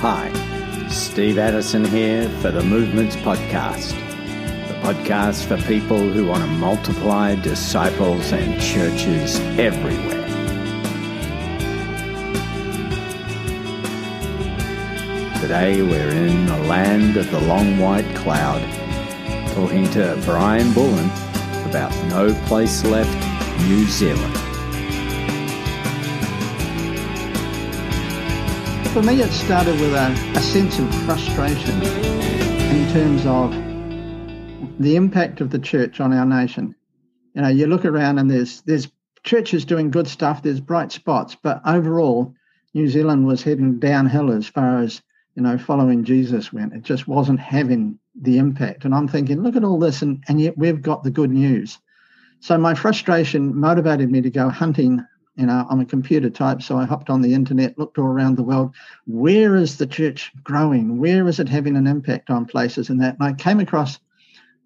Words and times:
Hi, 0.00 0.30
Steve 0.88 1.38
Addison 1.38 1.84
here 1.84 2.28
for 2.38 2.52
the 2.52 2.62
Movements 2.62 3.16
Podcast, 3.16 3.90
the 4.68 4.74
podcast 4.74 5.44
for 5.46 5.60
people 5.66 5.98
who 5.98 6.24
want 6.24 6.44
to 6.44 6.48
multiply 6.50 7.34
disciples 7.34 8.30
and 8.30 8.62
churches 8.62 9.40
everywhere. 9.58 10.24
Today 15.40 15.82
we're 15.82 16.10
in 16.10 16.46
the 16.46 16.58
land 16.68 17.16
of 17.16 17.28
the 17.32 17.40
long 17.40 17.80
white 17.80 18.14
cloud, 18.14 18.62
talking 19.54 19.90
to 19.90 20.16
Brian 20.24 20.72
Bullen 20.74 21.10
about 21.68 21.92
No 22.06 22.32
Place 22.46 22.84
Left, 22.84 23.12
New 23.66 23.84
Zealand. 23.86 24.37
For 28.98 29.04
me, 29.04 29.22
it 29.22 29.30
started 29.30 29.78
with 29.78 29.94
a, 29.94 30.10
a 30.34 30.40
sense 30.40 30.80
of 30.80 30.92
frustration 31.04 31.80
in 31.80 32.92
terms 32.92 33.24
of 33.26 33.52
the 34.82 34.96
impact 34.96 35.40
of 35.40 35.50
the 35.50 35.58
church 35.60 36.00
on 36.00 36.12
our 36.12 36.26
nation. 36.26 36.74
You 37.32 37.42
know, 37.42 37.48
you 37.48 37.68
look 37.68 37.84
around 37.84 38.18
and 38.18 38.28
there's 38.28 38.62
there's 38.62 38.88
churches 39.22 39.64
doing 39.64 39.92
good 39.92 40.08
stuff, 40.08 40.42
there's 40.42 40.58
bright 40.58 40.90
spots, 40.90 41.36
but 41.40 41.60
overall, 41.64 42.34
New 42.74 42.88
Zealand 42.88 43.24
was 43.24 43.40
heading 43.40 43.78
downhill 43.78 44.32
as 44.32 44.48
far 44.48 44.80
as 44.80 45.00
you 45.36 45.42
know 45.42 45.58
following 45.58 46.02
Jesus 46.02 46.52
went. 46.52 46.72
It 46.72 46.82
just 46.82 47.06
wasn't 47.06 47.38
having 47.38 48.00
the 48.20 48.38
impact. 48.38 48.84
And 48.84 48.92
I'm 48.92 49.06
thinking, 49.06 49.44
look 49.44 49.54
at 49.54 49.62
all 49.62 49.78
this, 49.78 50.02
and, 50.02 50.24
and 50.26 50.40
yet 50.40 50.58
we've 50.58 50.82
got 50.82 51.04
the 51.04 51.12
good 51.12 51.30
news. 51.30 51.78
So 52.40 52.58
my 52.58 52.74
frustration 52.74 53.54
motivated 53.54 54.10
me 54.10 54.22
to 54.22 54.30
go 54.30 54.48
hunting 54.48 55.06
you 55.38 55.46
know, 55.46 55.64
I'm 55.70 55.78
a 55.78 55.86
computer 55.86 56.28
type, 56.30 56.62
so 56.62 56.76
I 56.76 56.84
hopped 56.84 57.10
on 57.10 57.22
the 57.22 57.32
internet, 57.32 57.78
looked 57.78 57.96
all 57.96 58.06
around 58.06 58.36
the 58.36 58.42
world. 58.42 58.74
Where 59.06 59.54
is 59.54 59.78
the 59.78 59.86
church 59.86 60.32
growing? 60.42 60.98
Where 60.98 61.28
is 61.28 61.38
it 61.38 61.48
having 61.48 61.76
an 61.76 61.86
impact 61.86 62.28
on 62.28 62.44
places 62.44 62.90
and 62.90 63.00
that? 63.00 63.14
And 63.18 63.22
I 63.22 63.32
came 63.34 63.60
across 63.60 64.00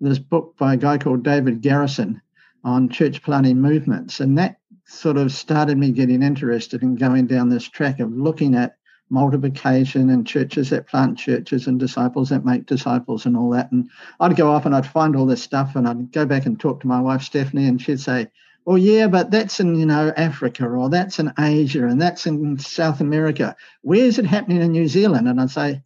this 0.01 0.19
book 0.19 0.57
by 0.57 0.75
a 0.75 0.79
guy 0.79 0.97
called 0.97 1.23
David 1.23 1.61
Garrison 1.61 2.23
on 2.65 2.89
church 2.89 3.23
planting 3.23 3.61
movements. 3.61 4.21
And 4.21 4.39
that 4.39 4.57
sort 4.87 5.19
of 5.19 5.31
started 5.31 5.77
me 5.77 5.91
getting 5.91 6.23
interested 6.23 6.83
in 6.83 6.97
going 6.97 7.27
down 7.27 7.51
this 7.51 7.69
track 7.69 8.01
of 8.01 8.11
looking 8.11 8.55
at 8.55 8.77
multiplication 9.11 10.09
and 10.09 10.27
churches 10.27 10.71
that 10.71 10.89
plant 10.89 11.19
churches 11.19 11.67
and 11.67 11.79
disciples 11.79 12.31
that 12.31 12.47
make 12.47 12.65
disciples 12.65 13.27
and 13.27 13.37
all 13.37 13.51
that. 13.51 13.71
And 13.73 13.91
I'd 14.21 14.37
go 14.37 14.51
off 14.51 14.65
and 14.65 14.75
I'd 14.75 14.87
find 14.87 15.15
all 15.15 15.27
this 15.27 15.43
stuff 15.43 15.77
and 15.77 15.87
I'd 15.87 16.13
go 16.13 16.25
back 16.25 16.47
and 16.47 16.59
talk 16.59 16.81
to 16.81 16.87
my 16.87 17.01
wife, 17.01 17.21
Stephanie, 17.21 17.69
and 17.69 17.81
she'd 17.81 18.01
say, 18.01 18.29
well, 18.65 18.79
yeah, 18.79 19.09
but 19.09 19.31
that's 19.31 19.59
in, 19.61 19.75
you 19.75 19.87
know, 19.87 20.13
Africa 20.17 20.67
or 20.67 20.89
that's 20.89 21.19
in 21.19 21.33
Asia 21.39 21.87
and 21.87 22.01
that's 22.01 22.27
in 22.27 22.59
South 22.59 23.01
America. 23.01 23.57
Where's 23.83 24.19
it 24.19 24.27
happening 24.27 24.63
in 24.63 24.73
New 24.73 24.89
Zealand? 24.89 25.29
And 25.29 25.41
I'd 25.41 25.51
say, 25.51 25.83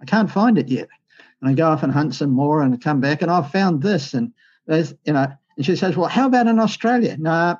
I 0.00 0.04
can't 0.04 0.30
find 0.30 0.56
it 0.56 0.68
yet. 0.68 0.88
And 1.40 1.50
I 1.50 1.54
go 1.54 1.68
off 1.68 1.82
and 1.82 1.92
hunt 1.92 2.14
some 2.14 2.30
more 2.30 2.62
and 2.62 2.74
I 2.74 2.78
come 2.78 3.00
back 3.00 3.22
and 3.22 3.30
I've 3.30 3.50
found 3.50 3.82
this. 3.82 4.14
And 4.14 4.32
there's, 4.66 4.94
you 5.04 5.12
know, 5.12 5.30
and 5.56 5.66
she 5.66 5.76
says, 5.76 5.96
well, 5.96 6.08
how 6.08 6.26
about 6.26 6.46
in 6.46 6.58
Australia? 6.58 7.16
No. 7.18 7.30
Nah. 7.30 7.56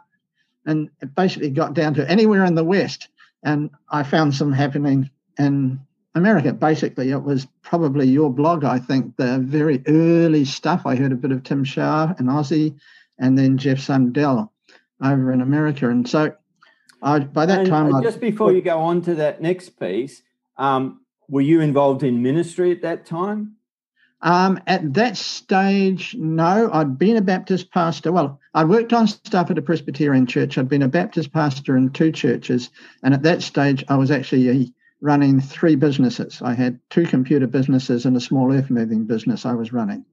And 0.65 0.91
it 1.01 1.15
basically 1.15 1.51
got 1.51 1.75
down 1.75 1.95
to 1.95 2.11
anywhere 2.11 2.45
in 2.45 2.55
the 2.55 2.65
West. 2.65 3.09
And 3.43 3.71
I 3.91 4.03
found 4.03 4.35
some 4.35 4.53
happening 4.53 5.11
in 5.39 5.81
America. 6.15 6.53
Basically, 6.53 7.11
it 7.11 7.23
was 7.23 7.47
probably 7.63 8.09
your 8.09 8.33
blog, 8.33 8.65
I 8.65 8.79
think, 8.79 9.17
the 9.17 9.39
very 9.39 9.83
early 9.87 10.45
stuff. 10.45 10.87
I 10.87 10.97
heard 10.97 11.13
a 11.13 11.17
bit 11.17 11.31
of 11.31 11.45
Tim 11.45 11.63
Shaw 11.63 12.15
and 12.19 12.29
Aussie 12.29 12.75
and 13.19 13.39
then 13.39 13.59
Jeff 13.59 13.79
Sundell 13.79 14.53
over 15.03 15.33
in 15.33 15.41
America. 15.41 15.89
And 15.89 16.09
so 16.09 16.35
I, 17.03 17.21
by 17.21 17.47
that 17.47 17.61
and 17.61 17.69
time, 17.69 17.95
uh, 17.95 18.03
just 18.03 18.17
I'd, 18.17 18.21
before 18.21 18.53
you 18.53 18.63
go 18.63 18.79
on 18.79 19.03
to 19.03 19.15
that 19.17 19.41
next 19.41 19.79
piece, 19.79 20.23
um, 20.57 21.01
were 21.29 21.41
you 21.41 21.61
involved 21.61 22.03
in 22.03 22.23
ministry 22.23 22.71
at 22.73 22.83
that 22.83 23.07
time? 23.07 23.57
Um, 24.23 24.61
at 24.67 24.95
that 24.95 25.17
stage, 25.17 26.15
no. 26.19 26.71
I'd 26.73 26.99
been 26.99 27.17
a 27.17 27.23
Baptist 27.23 27.71
pastor. 27.71 28.13
Well, 28.13 28.41
I 28.55 28.65
worked 28.65 28.93
on 28.93 29.07
stuff 29.07 29.51
at 29.51 29.59
a 29.59 29.63
Presbyterian 29.63 30.27
church. 30.27 30.57
I'd 30.57 30.69
been 30.69 30.83
a 30.83 30.89
Baptist 30.89 31.33
pastor 31.33 31.77
in 31.77 31.91
two 31.91 32.13
churches. 32.13 32.71
And 33.03 33.13
at 33.13 33.23
that 33.23 33.43
stage, 33.43 33.85
I 33.89 33.97
was 33.97 34.11
actually 34.11 34.73
running 35.01 35.41
three 35.41 35.77
businesses. 35.77 36.41
I 36.43 36.55
had 36.55 36.81
two 36.89 37.05
computer 37.05 37.47
businesses 37.47 38.07
and 38.07 38.17
a 38.17 38.21
small 38.21 38.53
earth 38.53 38.71
moving 38.71 39.05
business 39.05 39.45
I 39.45 39.53
was 39.53 39.73
running. 39.73 40.05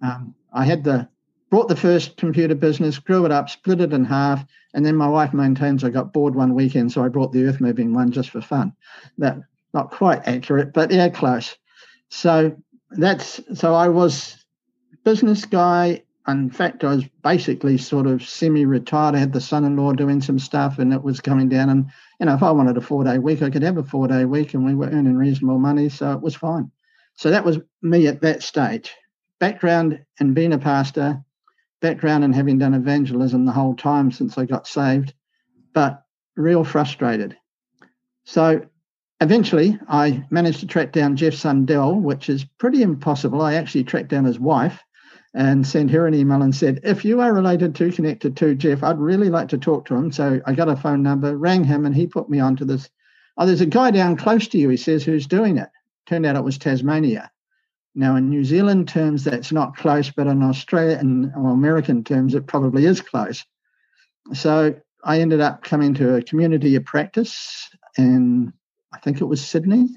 Um, 0.00 0.34
I 0.52 0.64
had 0.64 0.84
the 0.84 1.08
brought 1.52 1.68
the 1.68 1.76
first 1.76 2.16
computer 2.16 2.54
business, 2.54 2.98
grew 2.98 3.26
it 3.26 3.30
up, 3.30 3.50
split 3.50 3.82
it 3.82 3.92
in 3.92 4.06
half, 4.06 4.42
and 4.72 4.86
then 4.86 4.96
my 4.96 5.06
wife 5.06 5.34
maintains 5.34 5.84
I 5.84 5.90
got 5.90 6.10
bored 6.10 6.34
one 6.34 6.54
weekend, 6.54 6.90
so 6.90 7.04
I 7.04 7.08
brought 7.08 7.30
the 7.30 7.44
earth 7.44 7.60
moving 7.60 7.92
one 7.92 8.10
just 8.10 8.30
for 8.30 8.40
fun. 8.40 8.72
That 9.18 9.36
not 9.74 9.90
quite 9.90 10.26
accurate, 10.26 10.72
but 10.72 10.90
yeah, 10.90 11.10
close. 11.10 11.54
So 12.08 12.56
that's 12.92 13.38
so 13.52 13.74
I 13.74 13.88
was 13.88 14.42
business 15.04 15.44
guy. 15.44 16.04
In 16.26 16.48
fact, 16.48 16.84
I 16.84 16.94
was 16.94 17.04
basically 17.22 17.76
sort 17.76 18.06
of 18.06 18.22
semi-retired. 18.22 19.14
I 19.14 19.18
had 19.18 19.34
the 19.34 19.40
son-in-law 19.42 19.92
doing 19.92 20.22
some 20.22 20.38
stuff, 20.38 20.78
and 20.78 20.90
it 20.94 21.02
was 21.02 21.20
coming 21.20 21.50
down. 21.50 21.68
And 21.68 21.84
you 22.18 22.24
know, 22.24 22.34
if 22.34 22.42
I 22.42 22.50
wanted 22.50 22.78
a 22.78 22.80
four-day 22.80 23.18
week, 23.18 23.42
I 23.42 23.50
could 23.50 23.62
have 23.62 23.76
a 23.76 23.84
four-day 23.84 24.24
week, 24.24 24.54
and 24.54 24.64
we 24.64 24.74
were 24.74 24.86
earning 24.86 25.18
reasonable 25.18 25.58
money, 25.58 25.90
so 25.90 26.12
it 26.12 26.22
was 26.22 26.34
fine. 26.34 26.70
So 27.16 27.30
that 27.30 27.44
was 27.44 27.58
me 27.82 28.06
at 28.06 28.22
that 28.22 28.42
stage. 28.42 28.90
Background 29.38 30.02
in 30.18 30.32
being 30.32 30.54
a 30.54 30.58
pastor, 30.58 31.22
background 31.82 32.24
in 32.24 32.32
having 32.32 32.58
done 32.58 32.72
evangelism 32.72 33.44
the 33.44 33.52
whole 33.52 33.74
time 33.74 34.10
since 34.10 34.38
I 34.38 34.46
got 34.46 34.66
saved, 34.66 35.12
but 35.74 36.02
real 36.36 36.64
frustrated. 36.64 37.36
So 38.24 38.64
eventually 39.20 39.78
I 39.88 40.24
managed 40.30 40.60
to 40.60 40.66
track 40.66 40.92
down 40.92 41.16
Jeff 41.16 41.34
Sundell, 41.34 42.00
which 42.00 42.30
is 42.30 42.44
pretty 42.58 42.82
impossible. 42.82 43.42
I 43.42 43.54
actually 43.54 43.84
tracked 43.84 44.08
down 44.08 44.24
his 44.24 44.40
wife 44.40 44.80
and 45.34 45.66
sent 45.66 45.90
her 45.90 46.06
an 46.06 46.14
email 46.14 46.42
and 46.42 46.54
said, 46.54 46.80
if 46.84 47.04
you 47.04 47.20
are 47.20 47.32
related 47.32 47.74
to, 47.74 47.90
connected 47.90 48.36
to 48.36 48.54
Jeff, 48.54 48.82
I'd 48.82 48.98
really 48.98 49.28
like 49.28 49.48
to 49.48 49.58
talk 49.58 49.86
to 49.86 49.94
him. 49.94 50.12
So 50.12 50.40
I 50.46 50.52
got 50.52 50.68
a 50.68 50.76
phone 50.76 51.02
number, 51.02 51.36
rang 51.36 51.64
him, 51.64 51.84
and 51.84 51.94
he 51.94 52.06
put 52.06 52.30
me 52.30 52.38
onto 52.38 52.64
this. 52.64 52.88
Oh, 53.36 53.46
there's 53.46 53.62
a 53.62 53.66
guy 53.66 53.90
down 53.90 54.16
close 54.16 54.46
to 54.48 54.58
you, 54.58 54.68
he 54.68 54.76
says, 54.76 55.04
who's 55.04 55.26
doing 55.26 55.58
it. 55.58 55.68
Turned 56.06 56.26
out 56.26 56.36
it 56.36 56.44
was 56.44 56.58
Tasmania. 56.58 57.30
Now, 57.94 58.16
in 58.16 58.30
New 58.30 58.44
Zealand 58.44 58.88
terms, 58.88 59.24
that's 59.24 59.52
not 59.52 59.76
close, 59.76 60.10
but 60.10 60.26
in 60.26 60.42
Australian 60.42 61.32
or 61.36 61.50
American 61.50 62.04
terms, 62.04 62.34
it 62.34 62.46
probably 62.46 62.86
is 62.86 63.00
close. 63.00 63.44
So 64.32 64.74
I 65.04 65.20
ended 65.20 65.40
up 65.40 65.62
coming 65.62 65.94
to 65.94 66.14
a 66.14 66.22
community 66.22 66.74
of 66.76 66.84
practice 66.84 67.68
in, 67.98 68.52
I 68.92 68.98
think 68.98 69.20
it 69.20 69.26
was 69.26 69.44
Sydney, 69.44 69.88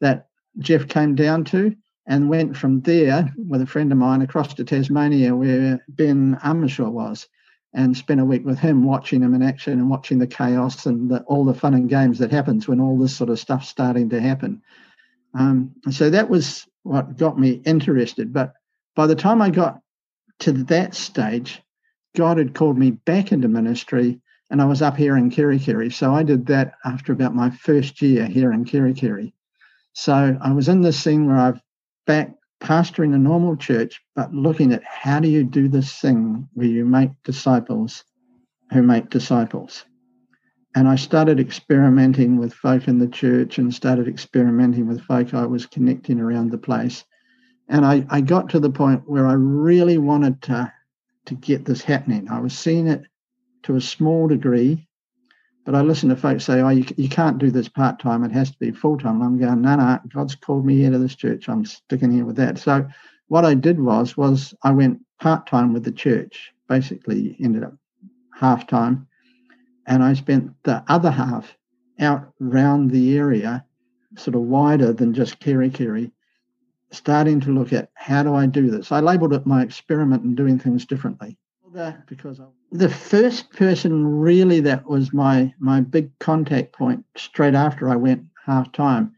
that 0.00 0.28
Jeff 0.58 0.88
came 0.88 1.14
down 1.14 1.44
to 1.46 1.76
and 2.06 2.28
went 2.30 2.56
from 2.56 2.80
there 2.82 3.32
with 3.36 3.60
a 3.60 3.66
friend 3.66 3.90
of 3.92 3.98
mine 3.98 4.22
across 4.22 4.54
to 4.54 4.64
Tasmania 4.64 5.34
where 5.34 5.84
Ben 5.88 6.38
Armishaw 6.42 6.90
was 6.90 7.28
and 7.74 7.96
spent 7.96 8.20
a 8.20 8.24
week 8.24 8.46
with 8.46 8.58
him 8.58 8.84
watching 8.84 9.22
him 9.22 9.34
in 9.34 9.42
action 9.42 9.74
and 9.74 9.90
watching 9.90 10.18
the 10.18 10.26
chaos 10.26 10.86
and 10.86 11.10
the, 11.10 11.20
all 11.24 11.44
the 11.44 11.52
fun 11.52 11.74
and 11.74 11.90
games 11.90 12.18
that 12.18 12.30
happens 12.30 12.66
when 12.66 12.80
all 12.80 12.98
this 12.98 13.14
sort 13.14 13.28
of 13.28 13.38
stuff's 13.38 13.68
starting 13.68 14.08
to 14.08 14.20
happen. 14.20 14.62
Um, 15.34 15.72
so 15.90 16.08
that 16.08 16.30
was 16.30 16.66
what 16.86 17.16
got 17.16 17.38
me 17.38 17.62
interested. 17.64 18.32
But 18.32 18.54
by 18.94 19.06
the 19.06 19.16
time 19.16 19.42
I 19.42 19.50
got 19.50 19.80
to 20.40 20.52
that 20.52 20.94
stage, 20.94 21.62
God 22.16 22.38
had 22.38 22.54
called 22.54 22.78
me 22.78 22.92
back 22.92 23.32
into 23.32 23.48
ministry 23.48 24.20
and 24.50 24.62
I 24.62 24.64
was 24.64 24.80
up 24.80 24.96
here 24.96 25.16
in 25.16 25.30
Kerikeri. 25.30 25.92
So 25.92 26.14
I 26.14 26.22
did 26.22 26.46
that 26.46 26.74
after 26.84 27.12
about 27.12 27.34
my 27.34 27.50
first 27.50 28.00
year 28.00 28.26
here 28.26 28.52
in 28.52 28.64
Kerikeri. 28.64 29.32
So 29.92 30.38
I 30.40 30.52
was 30.52 30.68
in 30.68 30.82
this 30.82 31.02
scene 31.02 31.26
where 31.26 31.36
I've 31.36 31.60
back 32.06 32.32
pastoring 32.60 33.14
a 33.14 33.18
normal 33.18 33.56
church, 33.56 34.00
but 34.14 34.32
looking 34.32 34.72
at 34.72 34.84
how 34.84 35.20
do 35.20 35.28
you 35.28 35.44
do 35.44 35.68
this 35.68 35.98
thing 35.98 36.48
where 36.54 36.66
you 36.66 36.84
make 36.84 37.10
disciples 37.24 38.04
who 38.72 38.82
make 38.82 39.10
disciples. 39.10 39.84
And 40.76 40.88
I 40.88 40.96
started 40.96 41.40
experimenting 41.40 42.36
with 42.36 42.52
folk 42.52 42.86
in 42.86 42.98
the 42.98 43.08
church 43.08 43.56
and 43.56 43.72
started 43.72 44.06
experimenting 44.06 44.86
with 44.86 45.00
folk 45.00 45.32
I 45.32 45.46
was 45.46 45.64
connecting 45.64 46.20
around 46.20 46.50
the 46.50 46.58
place. 46.58 47.02
And 47.66 47.86
I, 47.86 48.04
I 48.10 48.20
got 48.20 48.50
to 48.50 48.60
the 48.60 48.68
point 48.68 49.08
where 49.08 49.26
I 49.26 49.32
really 49.32 49.96
wanted 49.96 50.42
to, 50.42 50.70
to 51.24 51.34
get 51.34 51.64
this 51.64 51.80
happening. 51.80 52.28
I 52.28 52.40
was 52.40 52.56
seeing 52.56 52.88
it 52.88 53.04
to 53.62 53.76
a 53.76 53.80
small 53.80 54.28
degree, 54.28 54.86
but 55.64 55.74
I 55.74 55.80
listened 55.80 56.10
to 56.10 56.16
folks 56.16 56.44
say, 56.44 56.60
oh, 56.60 56.68
you, 56.68 56.84
you 56.98 57.08
can't 57.08 57.38
do 57.38 57.50
this 57.50 57.70
part 57.70 57.98
time. 57.98 58.22
It 58.22 58.32
has 58.32 58.50
to 58.50 58.58
be 58.58 58.70
full 58.70 58.98
time. 58.98 59.22
I'm 59.22 59.38
going, 59.38 59.62
no, 59.62 59.76
no, 59.76 59.98
God's 60.14 60.34
called 60.34 60.66
me 60.66 60.76
here 60.76 60.90
to 60.90 60.98
this 60.98 61.14
church. 61.14 61.48
I'm 61.48 61.64
sticking 61.64 62.12
here 62.12 62.26
with 62.26 62.36
that. 62.36 62.58
So 62.58 62.86
what 63.28 63.46
I 63.46 63.54
did 63.54 63.80
was, 63.80 64.18
was 64.18 64.52
I 64.62 64.72
went 64.72 65.00
part 65.22 65.46
time 65.46 65.72
with 65.72 65.84
the 65.84 65.92
church, 65.92 66.52
basically 66.68 67.34
ended 67.40 67.64
up 67.64 67.72
half 68.34 68.66
time 68.66 69.08
and 69.86 70.02
I 70.02 70.14
spent 70.14 70.52
the 70.64 70.82
other 70.88 71.10
half 71.10 71.56
out 71.98 72.32
round 72.40 72.90
the 72.90 73.16
area, 73.16 73.64
sort 74.16 74.34
of 74.34 74.42
wider 74.42 74.92
than 74.92 75.14
just 75.14 75.40
Kerikeri, 75.40 76.10
starting 76.90 77.40
to 77.40 77.52
look 77.52 77.72
at 77.72 77.90
how 77.94 78.22
do 78.22 78.34
I 78.34 78.46
do 78.46 78.70
this. 78.70 78.92
I 78.92 79.00
labelled 79.00 79.32
it 79.32 79.46
my 79.46 79.62
experiment 79.62 80.24
in 80.24 80.34
doing 80.34 80.58
things 80.58 80.84
differently. 80.84 81.38
Because 82.08 82.40
the 82.72 82.88
first 82.88 83.50
person 83.50 84.06
really 84.06 84.60
that 84.60 84.86
was 84.86 85.12
my 85.12 85.52
my 85.58 85.82
big 85.82 86.18
contact 86.20 86.72
point 86.72 87.04
straight 87.16 87.54
after 87.54 87.88
I 87.90 87.96
went 87.96 88.24
half 88.46 88.72
time 88.72 89.12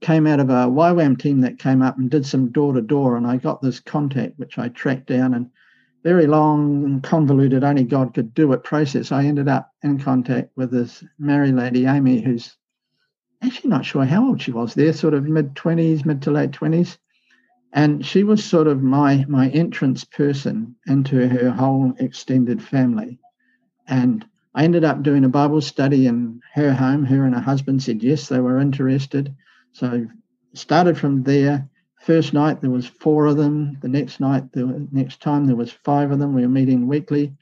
came 0.00 0.26
out 0.26 0.38
of 0.38 0.50
a 0.50 0.66
YWAM 0.66 1.18
team 1.18 1.40
that 1.40 1.58
came 1.58 1.82
up 1.82 1.98
and 1.98 2.10
did 2.10 2.24
some 2.24 2.52
door 2.52 2.72
to 2.74 2.82
door, 2.82 3.16
and 3.16 3.26
I 3.26 3.38
got 3.38 3.60
this 3.60 3.80
contact 3.80 4.38
which 4.38 4.58
I 4.58 4.68
tracked 4.68 5.06
down 5.06 5.34
and 5.34 5.50
very 6.06 6.28
long 6.28 7.00
convoluted, 7.00 7.64
only 7.64 7.82
God 7.82 8.14
could 8.14 8.32
do 8.32 8.52
it 8.52 8.62
process. 8.62 9.10
I 9.10 9.24
ended 9.24 9.48
up 9.48 9.72
in 9.82 9.98
contact 9.98 10.52
with 10.54 10.70
this 10.70 11.02
married 11.18 11.56
lady, 11.56 11.86
Amy, 11.86 12.20
who's 12.20 12.56
actually 13.42 13.70
not 13.70 13.84
sure 13.84 14.04
how 14.04 14.28
old 14.28 14.40
she 14.40 14.52
was 14.52 14.72
there, 14.72 14.92
sort 14.92 15.14
of 15.14 15.24
mid 15.24 15.56
20s, 15.56 16.04
mid 16.04 16.22
to 16.22 16.30
late 16.30 16.52
20s. 16.52 16.98
And 17.72 18.06
she 18.06 18.22
was 18.22 18.44
sort 18.44 18.68
of 18.68 18.84
my 18.84 19.24
my 19.28 19.48
entrance 19.48 20.04
person 20.04 20.76
into 20.86 21.28
her 21.28 21.50
whole 21.50 21.92
extended 21.98 22.62
family. 22.62 23.18
And 23.88 24.24
I 24.54 24.62
ended 24.62 24.84
up 24.84 25.02
doing 25.02 25.24
a 25.24 25.28
Bible 25.28 25.60
study 25.60 26.06
in 26.06 26.40
her 26.54 26.72
home. 26.72 27.04
Her 27.04 27.24
and 27.24 27.34
her 27.34 27.40
husband 27.40 27.82
said 27.82 28.00
yes, 28.00 28.28
they 28.28 28.38
were 28.38 28.60
interested. 28.60 29.34
So 29.72 30.06
started 30.54 30.96
from 30.96 31.24
there. 31.24 31.68
First 32.06 32.32
night 32.32 32.60
there 32.60 32.70
was 32.70 32.86
four 32.86 33.26
of 33.26 33.36
them. 33.36 33.78
The 33.82 33.88
next 33.88 34.20
night, 34.20 34.52
the 34.52 34.86
next 34.92 35.20
time 35.20 35.44
there 35.44 35.56
was 35.56 35.72
five 35.72 36.12
of 36.12 36.20
them. 36.20 36.34
We 36.34 36.42
were 36.42 36.48
meeting 36.48 36.86
weekly. 36.86 37.34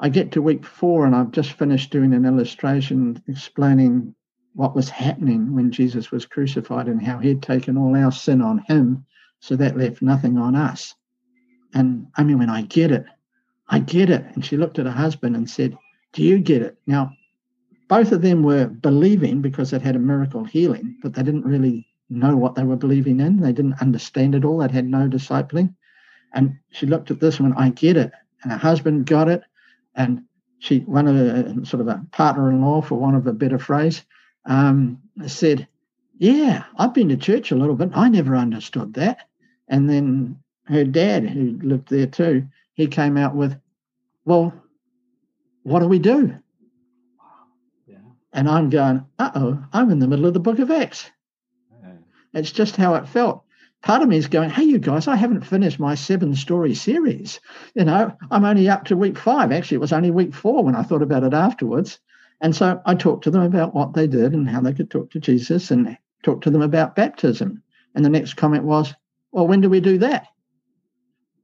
I 0.00 0.08
get 0.08 0.32
to 0.32 0.42
week 0.42 0.66
four 0.66 1.06
and 1.06 1.14
I've 1.14 1.30
just 1.30 1.52
finished 1.52 1.92
doing 1.92 2.12
an 2.12 2.24
illustration 2.24 3.22
explaining 3.28 4.12
what 4.54 4.74
was 4.74 4.90
happening 4.90 5.54
when 5.54 5.70
Jesus 5.70 6.10
was 6.10 6.26
crucified 6.26 6.88
and 6.88 7.00
how 7.00 7.18
he'd 7.18 7.40
taken 7.40 7.76
all 7.76 7.94
our 7.94 8.10
sin 8.10 8.42
on 8.42 8.64
him, 8.66 9.06
so 9.38 9.54
that 9.54 9.78
left 9.78 10.02
nothing 10.02 10.38
on 10.38 10.56
us. 10.56 10.96
And 11.72 12.08
I 12.16 12.24
mean, 12.24 12.40
when 12.40 12.50
I 12.50 12.62
get 12.62 12.90
it, 12.90 13.04
I 13.68 13.78
get 13.78 14.10
it. 14.10 14.24
And 14.34 14.44
she 14.44 14.56
looked 14.56 14.80
at 14.80 14.86
her 14.86 14.90
husband 14.90 15.36
and 15.36 15.48
said, 15.48 15.78
Do 16.14 16.24
you 16.24 16.40
get 16.40 16.62
it? 16.62 16.76
Now, 16.84 17.12
both 17.86 18.10
of 18.10 18.22
them 18.22 18.42
were 18.42 18.66
believing 18.66 19.40
because 19.40 19.72
it 19.72 19.82
had 19.82 19.94
a 19.94 20.00
miracle 20.00 20.42
healing, 20.42 20.98
but 21.00 21.14
they 21.14 21.22
didn't 21.22 21.46
really 21.46 21.86
know 22.10 22.36
what 22.36 22.54
they 22.54 22.64
were 22.64 22.76
believing 22.76 23.20
in. 23.20 23.40
They 23.40 23.52
didn't 23.52 23.80
understand 23.80 24.34
it 24.34 24.44
all. 24.44 24.58
They'd 24.58 24.70
had 24.70 24.86
no 24.86 25.08
discipling. 25.08 25.74
And 26.32 26.58
she 26.70 26.86
looked 26.86 27.10
at 27.10 27.20
this 27.20 27.38
and 27.38 27.48
went, 27.48 27.60
I 27.60 27.70
get 27.70 27.96
it. 27.96 28.12
And 28.42 28.52
her 28.52 28.58
husband 28.58 29.06
got 29.06 29.28
it. 29.28 29.42
And 29.94 30.24
she, 30.58 30.80
one 30.80 31.06
of 31.06 31.16
a 31.16 31.66
sort 31.66 31.80
of 31.80 31.88
a 31.88 32.04
partner 32.12 32.50
in 32.50 32.60
law, 32.60 32.82
for 32.82 32.96
want 32.96 33.16
of 33.16 33.26
a 33.26 33.32
better 33.32 33.58
phrase, 33.58 34.04
um, 34.44 35.00
said, 35.26 35.66
Yeah, 36.18 36.64
I've 36.76 36.94
been 36.94 37.08
to 37.08 37.16
church 37.16 37.50
a 37.50 37.56
little 37.56 37.74
bit. 37.74 37.90
I 37.94 38.08
never 38.08 38.36
understood 38.36 38.94
that. 38.94 39.28
And 39.68 39.88
then 39.88 40.38
her 40.64 40.84
dad, 40.84 41.28
who 41.28 41.58
lived 41.62 41.88
there 41.88 42.06
too, 42.06 42.46
he 42.74 42.86
came 42.86 43.16
out 43.16 43.34
with, 43.34 43.56
Well, 44.24 44.52
what 45.62 45.80
do 45.80 45.88
we 45.88 45.98
do? 45.98 46.36
Yeah. 47.86 47.98
And 48.32 48.48
I'm 48.48 48.70
going, 48.70 49.06
Uh 49.18 49.30
oh, 49.34 49.64
I'm 49.72 49.90
in 49.90 49.98
the 49.98 50.08
middle 50.08 50.26
of 50.26 50.34
the 50.34 50.40
book 50.40 50.58
of 50.58 50.70
Acts. 50.70 51.10
It's 52.34 52.52
just 52.52 52.76
how 52.76 52.94
it 52.94 53.08
felt. 53.08 53.44
Part 53.82 54.02
of 54.02 54.08
me 54.08 54.16
is 54.16 54.28
going, 54.28 54.50
Hey, 54.50 54.64
you 54.64 54.78
guys, 54.78 55.08
I 55.08 55.16
haven't 55.16 55.46
finished 55.46 55.80
my 55.80 55.94
seven 55.94 56.34
story 56.34 56.74
series. 56.74 57.40
You 57.74 57.84
know, 57.84 58.14
I'm 58.30 58.44
only 58.44 58.68
up 58.68 58.84
to 58.86 58.96
week 58.96 59.18
five. 59.18 59.52
Actually, 59.52 59.76
it 59.76 59.80
was 59.80 59.92
only 59.92 60.10
week 60.10 60.34
four 60.34 60.62
when 60.62 60.76
I 60.76 60.82
thought 60.82 61.02
about 61.02 61.24
it 61.24 61.32
afterwards. 61.32 61.98
And 62.40 62.54
so 62.54 62.80
I 62.86 62.94
talked 62.94 63.24
to 63.24 63.30
them 63.30 63.42
about 63.42 63.74
what 63.74 63.94
they 63.94 64.06
did 64.06 64.32
and 64.32 64.48
how 64.48 64.60
they 64.60 64.72
could 64.72 64.90
talk 64.90 65.10
to 65.10 65.20
Jesus 65.20 65.70
and 65.70 65.96
talk 66.22 66.42
to 66.42 66.50
them 66.50 66.62
about 66.62 66.94
baptism. 66.96 67.62
And 67.94 68.04
the 68.04 68.10
next 68.10 68.34
comment 68.34 68.64
was, 68.64 68.94
Well, 69.32 69.46
when 69.46 69.60
do 69.60 69.70
we 69.70 69.80
do 69.80 69.98
that? 69.98 70.26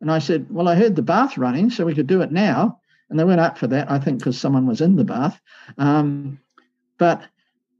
And 0.00 0.10
I 0.10 0.18
said, 0.18 0.46
Well, 0.50 0.68
I 0.68 0.74
heard 0.74 0.96
the 0.96 1.02
bath 1.02 1.38
running, 1.38 1.70
so 1.70 1.86
we 1.86 1.94
could 1.94 2.06
do 2.06 2.22
it 2.22 2.32
now. 2.32 2.80
And 3.08 3.18
they 3.18 3.24
went 3.24 3.40
up 3.40 3.56
for 3.56 3.66
that, 3.68 3.90
I 3.90 3.98
think, 3.98 4.18
because 4.18 4.38
someone 4.38 4.66
was 4.66 4.80
in 4.80 4.96
the 4.96 5.04
bath. 5.04 5.40
Um, 5.78 6.40
but 6.98 7.22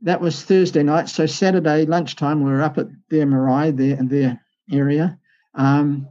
that 0.06 0.20
was 0.20 0.42
Thursday 0.42 0.84
night. 0.84 1.08
So 1.08 1.26
Saturday 1.26 1.84
lunchtime, 1.84 2.42
we 2.42 2.50
were 2.50 2.62
up 2.62 2.78
at 2.78 2.86
their 3.10 3.26
marae, 3.26 3.72
their, 3.72 3.96
and 3.96 4.08
their 4.08 4.40
area, 4.70 5.18
um, 5.54 6.08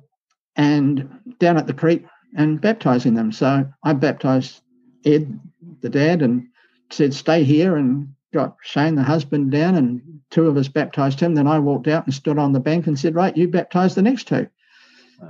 and 0.58 1.10
down 1.40 1.58
at 1.58 1.66
the 1.66 1.74
creek 1.74 2.06
and 2.36 2.60
baptizing 2.60 3.14
them. 3.14 3.32
So 3.32 3.66
I 3.84 3.94
baptized 3.94 4.62
Ed, 5.06 5.40
the 5.80 5.90
dad, 5.90 6.22
and 6.22 6.48
said, 6.92 7.14
stay 7.14 7.46
here, 7.46 7.78
and 7.78 8.10
got 8.34 8.58
Shane, 8.64 8.96
the 8.96 9.04
husband, 9.04 9.52
down, 9.52 9.76
and 9.76 10.02
two 10.30 10.48
of 10.48 10.58
us 10.58 10.68
baptized 10.68 11.22
him. 11.22 11.34
Then 11.34 11.48
I 11.48 11.60
walked 11.60 11.88
out 11.88 12.06
and 12.06 12.14
stood 12.14 12.38
on 12.38 12.52
the 12.52 12.60
bank 12.60 12.88
and 12.88 13.00
said, 13.00 13.16
right, 13.16 13.36
you 13.36 13.48
baptize 13.48 13.96
the 13.96 14.02
next 14.02 14.28
two. 14.28 14.48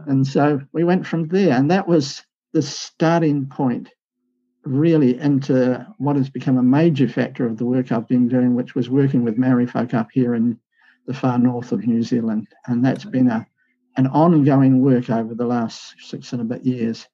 And 0.07 0.25
so 0.25 0.59
we 0.73 0.83
went 0.83 1.05
from 1.05 1.27
there. 1.27 1.55
And 1.55 1.69
that 1.69 1.87
was 1.87 2.23
the 2.53 2.63
starting 2.63 3.45
point, 3.45 3.89
really, 4.65 5.19
into 5.19 5.85
what 5.97 6.15
has 6.15 6.29
become 6.29 6.57
a 6.57 6.63
major 6.63 7.07
factor 7.07 7.45
of 7.45 7.57
the 7.57 7.65
work 7.65 7.91
I've 7.91 8.07
been 8.07 8.27
doing, 8.27 8.55
which 8.55 8.75
was 8.75 8.89
working 8.89 9.23
with 9.23 9.37
Maori 9.37 9.67
folk 9.67 9.93
up 9.93 10.09
here 10.11 10.35
in 10.35 10.59
the 11.07 11.13
far 11.13 11.37
north 11.37 11.71
of 11.71 11.85
New 11.85 12.03
Zealand. 12.03 12.47
And 12.67 12.83
that's 12.83 13.05
been 13.05 13.29
a 13.29 13.45
an 13.97 14.07
ongoing 14.07 14.81
work 14.81 15.09
over 15.09 15.33
the 15.33 15.45
last 15.45 15.95
six 15.99 16.33
and 16.33 16.41
a 16.41 16.45
bit 16.45 16.65
years. 16.65 17.07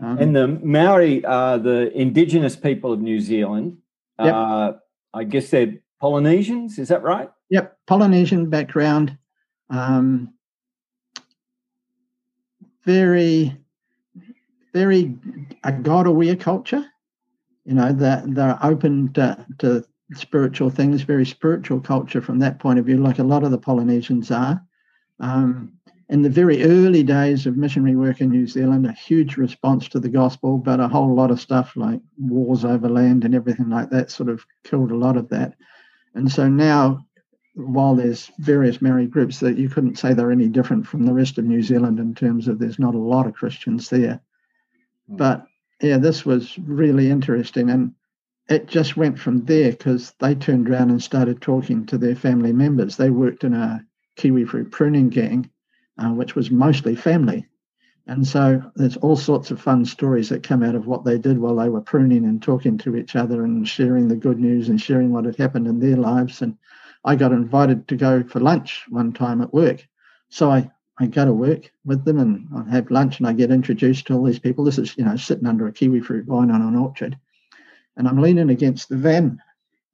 Um, 0.00 0.18
and 0.18 0.34
the 0.34 0.48
Maori 0.48 1.24
are 1.24 1.56
the 1.58 1.92
indigenous 1.96 2.56
people 2.56 2.92
of 2.92 3.00
New 3.00 3.20
Zealand. 3.20 3.78
Yep. 4.18 4.34
Uh, 4.34 4.72
I 5.12 5.24
guess 5.24 5.50
they're 5.50 5.74
Polynesians, 6.00 6.78
is 6.78 6.88
that 6.88 7.02
right? 7.02 7.30
Yep, 7.50 7.78
Polynesian 7.86 8.50
background. 8.50 9.16
Um, 9.70 10.34
very, 12.84 13.56
very 14.74 15.16
a 15.62 15.72
God 15.72 16.06
aware 16.06 16.36
culture. 16.36 16.84
You 17.64 17.74
know, 17.74 17.92
they're, 17.92 18.22
they're 18.26 18.58
open 18.62 19.12
to, 19.14 19.46
to 19.60 19.84
spiritual 20.12 20.68
things, 20.68 21.02
very 21.02 21.24
spiritual 21.24 21.80
culture 21.80 22.20
from 22.20 22.40
that 22.40 22.58
point 22.58 22.78
of 22.78 22.84
view, 22.84 22.98
like 22.98 23.20
a 23.20 23.24
lot 23.24 23.44
of 23.44 23.50
the 23.50 23.58
Polynesians 23.58 24.30
are. 24.30 24.62
Um, 25.20 25.72
in 26.10 26.20
the 26.20 26.28
very 26.28 26.62
early 26.64 27.02
days 27.02 27.46
of 27.46 27.56
missionary 27.56 27.96
work 27.96 28.20
in 28.20 28.28
New 28.28 28.46
Zealand, 28.46 28.84
a 28.84 28.92
huge 28.92 29.38
response 29.38 29.88
to 29.88 30.00
the 30.00 30.10
gospel, 30.10 30.58
but 30.58 30.80
a 30.80 30.88
whole 30.88 31.14
lot 31.14 31.30
of 31.30 31.40
stuff 31.40 31.74
like 31.76 32.00
wars 32.18 32.64
over 32.64 32.90
land 32.90 33.24
and 33.24 33.34
everything 33.34 33.70
like 33.70 33.88
that 33.90 34.10
sort 34.10 34.28
of 34.28 34.44
killed 34.64 34.90
a 34.90 34.96
lot 34.96 35.16
of 35.16 35.30
that. 35.30 35.54
And 36.14 36.30
so 36.30 36.46
now, 36.46 37.06
while 37.54 37.94
there's 37.94 38.30
various 38.38 38.82
Maori 38.82 39.06
groups 39.06 39.40
that 39.40 39.56
you 39.56 39.68
couldn't 39.70 39.96
say 39.96 40.12
they're 40.12 40.32
any 40.32 40.48
different 40.48 40.86
from 40.86 41.06
the 41.06 41.14
rest 41.14 41.38
of 41.38 41.44
New 41.44 41.62
Zealand 41.62 41.98
in 42.00 42.14
terms 42.14 42.48
of 42.48 42.58
there's 42.58 42.78
not 42.78 42.94
a 42.94 42.98
lot 42.98 43.26
of 43.26 43.34
Christians 43.34 43.88
there. 43.88 44.20
Mm. 45.10 45.16
But 45.16 45.46
yeah, 45.80 45.98
this 45.98 46.24
was 46.24 46.58
really 46.58 47.10
interesting. 47.10 47.70
And 47.70 47.94
it 48.48 48.66
just 48.66 48.96
went 48.96 49.18
from 49.18 49.44
there 49.44 49.70
because 49.70 50.12
they 50.20 50.34
turned 50.34 50.68
around 50.68 50.90
and 50.90 51.02
started 51.02 51.40
talking 51.40 51.86
to 51.86 51.98
their 51.98 52.14
family 52.14 52.52
members. 52.52 52.96
They 52.96 53.10
worked 53.10 53.44
in 53.44 53.54
a 53.54 53.84
kiwi 54.16 54.44
fruit 54.44 54.70
pruning 54.70 55.08
gang 55.08 55.50
uh, 55.98 56.10
which 56.10 56.34
was 56.34 56.50
mostly 56.50 56.96
family. 56.96 57.46
And 58.06 58.26
so 58.26 58.62
there's 58.76 58.98
all 58.98 59.16
sorts 59.16 59.50
of 59.50 59.60
fun 59.60 59.84
stories 59.84 60.28
that 60.28 60.42
come 60.42 60.62
out 60.62 60.74
of 60.74 60.86
what 60.86 61.04
they 61.04 61.16
did 61.18 61.38
while 61.38 61.56
they 61.56 61.70
were 61.70 61.80
pruning 61.80 62.24
and 62.26 62.42
talking 62.42 62.76
to 62.78 62.96
each 62.96 63.16
other 63.16 63.44
and 63.44 63.66
sharing 63.66 64.08
the 64.08 64.16
good 64.16 64.38
news 64.38 64.68
and 64.68 64.80
sharing 64.80 65.10
what 65.10 65.24
had 65.24 65.36
happened 65.36 65.66
in 65.66 65.80
their 65.80 65.96
lives. 65.96 66.42
And 66.42 66.58
I 67.04 67.16
got 67.16 67.32
invited 67.32 67.88
to 67.88 67.96
go 67.96 68.22
for 68.22 68.40
lunch 68.40 68.84
one 68.90 69.12
time 69.12 69.40
at 69.40 69.54
work. 69.54 69.86
So 70.28 70.50
I, 70.50 70.70
I 70.98 71.06
go 71.06 71.24
to 71.24 71.32
work 71.32 71.70
with 71.84 72.04
them 72.04 72.18
and 72.18 72.46
I 72.54 72.70
have 72.70 72.90
lunch 72.90 73.18
and 73.18 73.26
I 73.26 73.32
get 73.32 73.50
introduced 73.50 74.06
to 74.06 74.14
all 74.14 74.24
these 74.24 74.38
people. 74.38 74.64
This 74.64 74.78
is, 74.78 74.96
you 74.96 75.04
know, 75.04 75.16
sitting 75.16 75.46
under 75.46 75.66
a 75.66 75.72
kiwi 75.72 76.00
fruit 76.00 76.26
vine 76.26 76.50
on 76.50 76.62
an 76.62 76.76
orchard. 76.76 77.18
And 77.96 78.06
I'm 78.06 78.20
leaning 78.20 78.50
against 78.50 78.88
the 78.88 78.96
van 78.96 79.40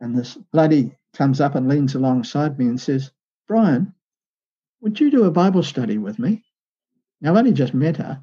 and 0.01 0.17
this 0.17 0.39
lady 0.53 0.97
comes 1.15 1.41
up 1.41 1.55
and 1.55 1.69
leans 1.69 1.95
alongside 1.95 2.59
me 2.59 2.67
and 2.67 2.81
says, 2.81 3.11
Brian, 3.47 3.95
would 4.81 4.99
you 4.99 5.11
do 5.11 5.25
a 5.25 5.31
Bible 5.31 5.63
study 5.63 5.99
with 5.99 6.19
me? 6.19 6.43
Now, 7.21 7.33
I've 7.33 7.39
only 7.39 7.53
just 7.53 7.75
met 7.75 7.99
her. 7.99 8.23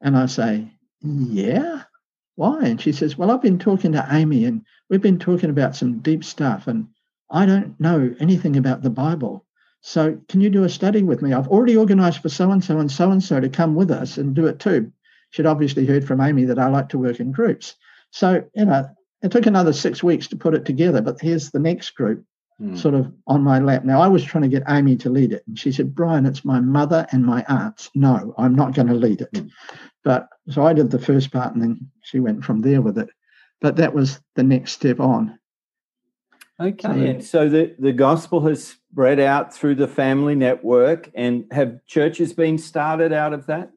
And 0.00 0.16
I 0.16 0.26
say, 0.26 0.68
Yeah. 1.00 1.84
Why? 2.34 2.64
And 2.64 2.80
she 2.80 2.92
says, 2.92 3.16
Well, 3.16 3.30
I've 3.30 3.42
been 3.42 3.58
talking 3.58 3.92
to 3.92 4.06
Amy 4.10 4.44
and 4.44 4.62
we've 4.90 5.00
been 5.00 5.18
talking 5.18 5.50
about 5.50 5.76
some 5.76 6.00
deep 6.00 6.24
stuff 6.24 6.66
and 6.66 6.88
I 7.30 7.46
don't 7.46 7.78
know 7.80 8.14
anything 8.20 8.56
about 8.56 8.82
the 8.82 8.90
Bible. 8.90 9.45
So 9.86 10.18
can 10.28 10.40
you 10.40 10.50
do 10.50 10.64
a 10.64 10.68
study 10.68 11.04
with 11.04 11.22
me? 11.22 11.32
I've 11.32 11.46
already 11.46 11.76
organized 11.76 12.20
for 12.20 12.28
so 12.28 12.50
and 12.50 12.62
so 12.62 12.80
and 12.80 12.90
so 12.90 13.12
and 13.12 13.22
so 13.22 13.38
to 13.38 13.48
come 13.48 13.76
with 13.76 13.92
us 13.92 14.18
and 14.18 14.34
do 14.34 14.46
it 14.46 14.58
too. 14.58 14.90
She'd 15.30 15.46
obviously 15.46 15.86
heard 15.86 16.04
from 16.04 16.20
Amy 16.20 16.44
that 16.46 16.58
I 16.58 16.66
like 16.66 16.88
to 16.88 16.98
work 16.98 17.20
in 17.20 17.30
groups. 17.30 17.76
So, 18.10 18.42
you 18.56 18.64
know, 18.64 18.88
it 19.22 19.30
took 19.30 19.46
another 19.46 19.72
six 19.72 20.02
weeks 20.02 20.26
to 20.28 20.36
put 20.36 20.54
it 20.54 20.64
together, 20.64 21.00
but 21.00 21.20
here's 21.20 21.52
the 21.52 21.60
next 21.60 21.90
group 21.90 22.24
mm. 22.60 22.76
sort 22.76 22.94
of 22.96 23.12
on 23.28 23.42
my 23.42 23.60
lap. 23.60 23.84
Now, 23.84 24.00
I 24.00 24.08
was 24.08 24.24
trying 24.24 24.42
to 24.42 24.48
get 24.48 24.64
Amy 24.68 24.96
to 24.96 25.08
lead 25.08 25.32
it, 25.32 25.44
and 25.46 25.56
she 25.56 25.70
said, 25.70 25.94
Brian, 25.94 26.26
it's 26.26 26.44
my 26.44 26.58
mother 26.58 27.06
and 27.12 27.24
my 27.24 27.44
aunts. 27.48 27.88
No, 27.94 28.34
I'm 28.38 28.56
not 28.56 28.74
going 28.74 28.88
to 28.88 28.94
lead 28.94 29.20
it. 29.20 29.32
Mm. 29.34 29.50
But 30.02 30.28
so 30.50 30.66
I 30.66 30.72
did 30.72 30.90
the 30.90 30.98
first 30.98 31.30
part, 31.30 31.54
and 31.54 31.62
then 31.62 31.90
she 32.02 32.18
went 32.18 32.44
from 32.44 32.60
there 32.60 32.82
with 32.82 32.98
it. 32.98 33.08
But 33.60 33.76
that 33.76 33.94
was 33.94 34.18
the 34.34 34.42
next 34.42 34.72
step 34.72 34.98
on. 34.98 35.38
Okay, 36.58 36.82
so, 36.82 36.90
and 36.90 37.24
so 37.24 37.48
the, 37.48 37.74
the 37.78 37.92
gospel 37.92 38.40
has 38.46 38.64
spread 38.64 39.20
out 39.20 39.52
through 39.52 39.74
the 39.74 39.88
family 39.88 40.34
network, 40.34 41.10
and 41.14 41.44
have 41.50 41.84
churches 41.86 42.32
been 42.32 42.56
started 42.56 43.12
out 43.12 43.34
of 43.34 43.46
that? 43.46 43.70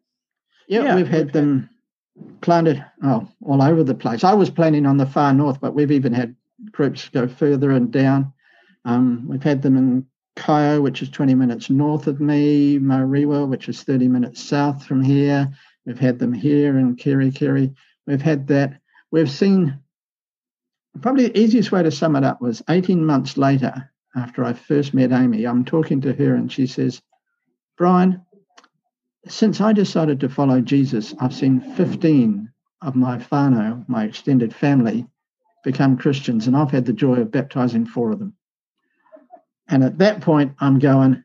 Yeah, 0.67 0.83
yeah 0.83 0.95
we've 0.95 1.07
had 1.07 1.33
them 1.33 1.69
planted 2.41 2.83
oh, 3.03 3.27
all 3.43 3.61
over 3.61 3.83
the 3.83 3.95
place. 3.95 4.23
I 4.23 4.33
was 4.33 4.49
planning 4.49 4.85
on 4.85 4.97
the 4.97 5.05
far 5.05 5.33
north, 5.33 5.59
but 5.59 5.73
we've 5.73 5.91
even 5.91 6.13
had 6.13 6.35
groups 6.71 7.09
go 7.09 7.27
further 7.27 7.71
and 7.71 7.91
down. 7.91 8.33
Um, 8.85 9.27
we've 9.27 9.43
had 9.43 9.61
them 9.61 9.77
in 9.77 10.05
Kaeo, 10.37 10.81
which 10.81 11.01
is 11.01 11.09
20 11.09 11.35
minutes 11.35 11.69
north 11.69 12.07
of 12.07 12.21
me, 12.21 12.79
Moerewa, 12.79 13.47
which 13.47 13.67
is 13.67 13.83
30 13.83 14.07
minutes 14.07 14.41
south 14.41 14.85
from 14.85 15.01
here. 15.01 15.49
We've 15.85 15.99
had 15.99 16.19
them 16.19 16.33
here 16.33 16.77
in 16.77 16.95
Kerikeri. 16.95 17.75
We've 18.07 18.21
had 18.21 18.47
that. 18.47 18.79
We've 19.11 19.29
seen 19.29 19.79
probably 21.01 21.27
the 21.27 21.39
easiest 21.39 21.71
way 21.71 21.83
to 21.83 21.91
sum 21.91 22.15
it 22.15 22.23
up 22.23 22.41
was 22.41 22.63
18 22.69 23.05
months 23.05 23.37
later, 23.37 23.91
after 24.15 24.43
I 24.43 24.53
first 24.53 24.93
met 24.93 25.11
Amy, 25.11 25.45
I'm 25.45 25.63
talking 25.65 26.01
to 26.01 26.13
her 26.13 26.35
and 26.35 26.51
she 26.51 26.67
says, 26.67 27.01
Brian, 27.77 28.25
since 29.27 29.61
I 29.61 29.73
decided 29.73 30.19
to 30.19 30.29
follow 30.29 30.61
Jesus, 30.61 31.13
I've 31.19 31.33
seen 31.33 31.59
15 31.59 32.51
of 32.81 32.95
my 32.95 33.17
whānau, 33.17 33.87
my 33.87 34.05
extended 34.05 34.53
family, 34.53 35.05
become 35.63 35.97
Christians, 35.97 36.47
and 36.47 36.55
I've 36.55 36.71
had 36.71 36.85
the 36.85 36.93
joy 36.93 37.15
of 37.15 37.31
baptizing 37.31 37.85
four 37.85 38.11
of 38.11 38.19
them. 38.19 38.33
And 39.67 39.83
at 39.83 39.97
that 39.99 40.21
point, 40.21 40.53
I'm 40.59 40.79
going, 40.79 41.23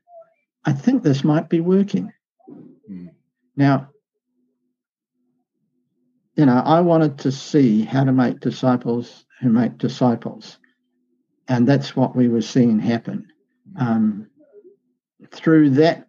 I 0.65 0.73
think 0.73 1.03
this 1.03 1.25
might 1.25 1.49
be 1.49 1.61
working. 1.61 2.13
Mm. 2.91 3.11
Now, 3.57 3.91
you 6.37 6.47
know, 6.47 6.57
I 6.65 6.81
wanted 6.81 7.19
to 7.19 7.33
see 7.33 7.83
how 7.83 8.05
to 8.05 8.13
make 8.13 8.41
disciples 8.41 9.24
who 9.41 9.51
make 9.51 9.79
disciples. 9.79 10.59
And 11.49 11.69
that's 11.69 11.95
what 11.95 12.17
we 12.17 12.29
were 12.29 12.43
seeing 12.43 12.79
happen. 12.79 13.29
Um, 13.79 14.29
through 15.31 15.71
that 15.71 16.09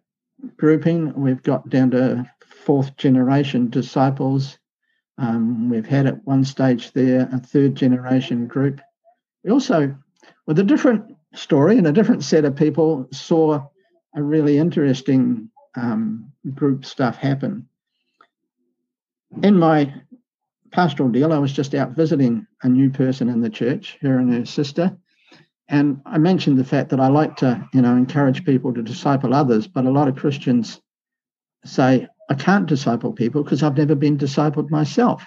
grouping, 0.56 1.12
we've 1.14 1.42
got 1.42 1.68
down 1.68 1.90
to 1.90 2.30
fourth 2.46 2.96
generation 2.96 3.68
disciples. 3.68 4.58
Um, 5.18 5.70
we've 5.70 5.86
had 5.86 6.06
at 6.06 6.24
one 6.26 6.44
stage 6.44 6.92
there 6.92 7.28
a 7.32 7.38
third 7.38 7.74
generation 7.74 8.46
group. 8.46 8.80
We 9.44 9.50
also, 9.50 9.96
with 10.46 10.58
a 10.58 10.64
different 10.64 11.16
story 11.34 11.78
and 11.78 11.86
a 11.86 11.92
different 11.92 12.24
set 12.24 12.44
of 12.44 12.56
people, 12.56 13.08
saw 13.12 13.68
a 14.14 14.22
really 14.22 14.58
interesting 14.58 15.50
um, 15.76 16.32
group 16.54 16.84
stuff 16.84 17.16
happen. 17.16 17.68
In 19.42 19.58
my 19.58 19.92
pastoral 20.76 21.08
deal, 21.08 21.32
I 21.32 21.38
was 21.38 21.54
just 21.54 21.74
out 21.74 21.92
visiting 21.92 22.46
a 22.62 22.68
new 22.68 22.90
person 22.90 23.30
in 23.30 23.40
the 23.40 23.48
church, 23.48 23.96
her 24.02 24.18
and 24.18 24.30
her 24.30 24.44
sister. 24.44 24.94
And 25.68 26.02
I 26.04 26.18
mentioned 26.18 26.58
the 26.58 26.64
fact 26.64 26.90
that 26.90 27.00
I 27.00 27.08
like 27.08 27.34
to, 27.36 27.66
you 27.72 27.80
know, 27.80 27.96
encourage 27.96 28.44
people 28.44 28.74
to 28.74 28.82
disciple 28.82 29.32
others, 29.32 29.66
but 29.66 29.86
a 29.86 29.90
lot 29.90 30.06
of 30.06 30.16
Christians 30.16 30.82
say, 31.64 32.06
I 32.28 32.34
can't 32.34 32.66
disciple 32.66 33.14
people 33.14 33.42
because 33.42 33.62
I've 33.62 33.78
never 33.78 33.94
been 33.94 34.18
discipled 34.18 34.70
myself. 34.70 35.24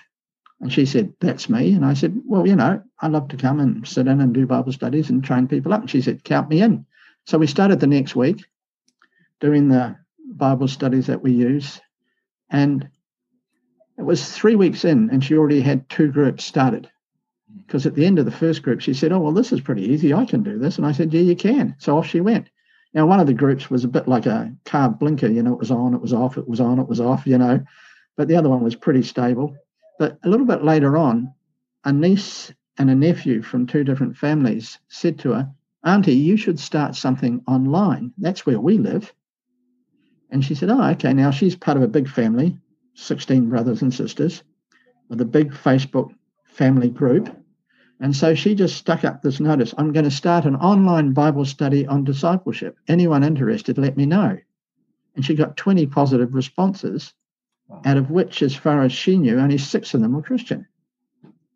And 0.62 0.72
she 0.72 0.86
said, 0.86 1.13
That's 1.20 1.50
me. 1.50 1.74
And 1.74 1.84
I 1.84 1.96
said, 1.96 2.22
Well, 2.25 2.48
you 2.48 2.56
know, 2.56 2.84
I 3.01 3.08
love 3.08 3.27
to 3.29 3.38
come 3.38 3.60
and 3.60 3.88
sit 3.88 4.06
in 4.06 4.22
and 4.22 4.32
do 4.32 4.46
Bible 4.46 4.72
studies 4.72 5.10
and 5.10 5.24
train 5.24 5.48
people 5.48 5.74
up. 5.74 5.82
And 5.82 5.89
she 5.89 6.03
said, 6.03 6.24
Count 6.24 6.50
me 6.50 6.62
in. 6.62 6.86
So 7.25 7.39
we 7.39 7.48
started 7.48 7.79
the 7.79 7.88
next 7.88 8.15
week 8.15 8.46
doing 9.39 9.68
the 9.68 9.96
Bible 10.27 10.68
studies 10.68 11.08
that 11.08 11.24
we 11.24 11.32
use. 11.32 11.82
And 12.51 12.88
it 14.00 14.06
was 14.06 14.32
three 14.32 14.56
weeks 14.56 14.86
in, 14.86 15.10
and 15.10 15.22
she 15.22 15.36
already 15.36 15.60
had 15.60 15.89
two 15.89 16.10
groups 16.10 16.46
started. 16.46 16.89
Mm. 17.51 17.68
Because 17.68 17.86
at 17.86 17.96
the 17.96 18.06
end 18.06 18.18
of 18.18 18.25
the 18.25 18.32
first 18.32 18.63
group, 18.63 18.79
she 18.79 18.94
said, 18.94 19.12
Oh, 19.12 19.20
well, 19.20 19.34
this 19.34 19.51
is 19.51 19.60
pretty 19.60 19.84
easy. 19.84 20.13
I 20.13 20.25
can 20.25 20.41
do 20.41 20.58
this. 20.58 20.77
And 20.77 20.88
I 20.88 20.94
said, 20.94 21.13
Yeah, 21.13 21.22
you 21.22 21.36
can. 21.36 21.75
So 21.79 21.98
off 21.98 22.08
she 22.08 22.22
went. 22.22 22.50
Now, 22.94 23.06
one 23.06 23.20
of 23.20 23.27
the 23.27 23.34
groups 23.34 23.70
was 23.70 23.84
a 23.84 23.89
bit 23.89 24.08
like 24.08 24.25
a 24.25 24.51
car 24.65 24.89
blinker, 24.89 25.27
you 25.27 25.44
know, 25.44 25.53
it 25.53 25.60
was 25.60 25.70
on, 25.70 25.94
it 25.94 26.01
was 26.01 26.13
off, 26.13 26.38
it 26.38 26.48
was 26.48 26.60
on, 26.60 26.79
it 26.79 26.88
was 26.88 27.00
off, 27.00 27.27
you 27.27 27.38
know. 27.38 27.63
But 28.15 28.27
the 28.29 28.36
other 28.36 28.50
one 28.50 28.63
was 28.63 28.75
pretty 28.75 29.03
stable. 29.03 29.56
But 30.00 30.18
a 30.24 30.29
little 30.29 30.48
bit 30.48 30.63
later 30.63 30.98
on, 30.98 31.34
a 31.84 31.91
niece 31.91 32.51
and 32.77 32.89
a 32.89 32.96
nephew 32.96 33.41
from 33.41 33.68
two 33.68 33.84
different 33.84 34.18
families 34.18 34.79
said 34.88 35.20
to 35.20 35.34
her, 35.34 35.51
Auntie, 35.84 36.13
you 36.13 36.38
should 36.38 36.60
start 36.60 36.96
something 36.96 37.44
online. 37.48 38.13
That's 38.18 38.46
where 38.46 38.60
we 38.60 38.77
live. 38.77 39.13
And 40.32 40.44
she 40.44 40.56
said, 40.56 40.70
Oh, 40.70 40.82
okay. 40.91 41.13
Now 41.13 41.32
she's 41.32 41.56
part 41.56 41.77
of 41.77 41.84
a 41.84 41.88
big 41.88 42.10
family, 42.10 42.58
16 43.00 43.50
brothers 43.50 43.82
and 43.82 43.94
sisters, 43.94 44.44
with 45.08 45.22
a 45.22 45.25
big 45.25 45.51
Facebook 45.51 46.13
family 46.46 46.89
group. 46.89 47.36
And 48.00 48.15
so 48.15 48.34
she 48.36 48.56
just 48.56 48.77
stuck 48.77 49.03
up 49.03 49.22
this 49.22 49.39
notice 49.39 49.74
I'm 49.77 49.91
going 49.91 50.06
to 50.06 50.12
start 50.12 50.46
an 50.46 50.56
online 50.56 51.13
Bible 51.13 51.46
study 51.46 51.86
on 51.88 52.03
discipleship. 52.03 52.77
Anyone 52.88 53.24
interested, 53.24 53.77
let 53.77 53.98
me 53.98 54.06
know. 54.06 54.38
And 55.15 55.25
she 55.25 55.36
got 55.36 55.58
20 55.58 55.88
positive 55.88 56.34
responses, 56.34 57.13
wow. 57.68 57.82
out 57.86 57.98
of 57.98 58.10
which, 58.10 58.41
as 58.41 58.56
far 58.56 58.84
as 58.84 58.94
she 58.94 59.18
knew, 59.18 59.39
only 59.39 59.58
six 59.58 59.94
of 59.94 60.01
them 60.01 60.13
were 60.13 60.22
Christian. 60.22 60.65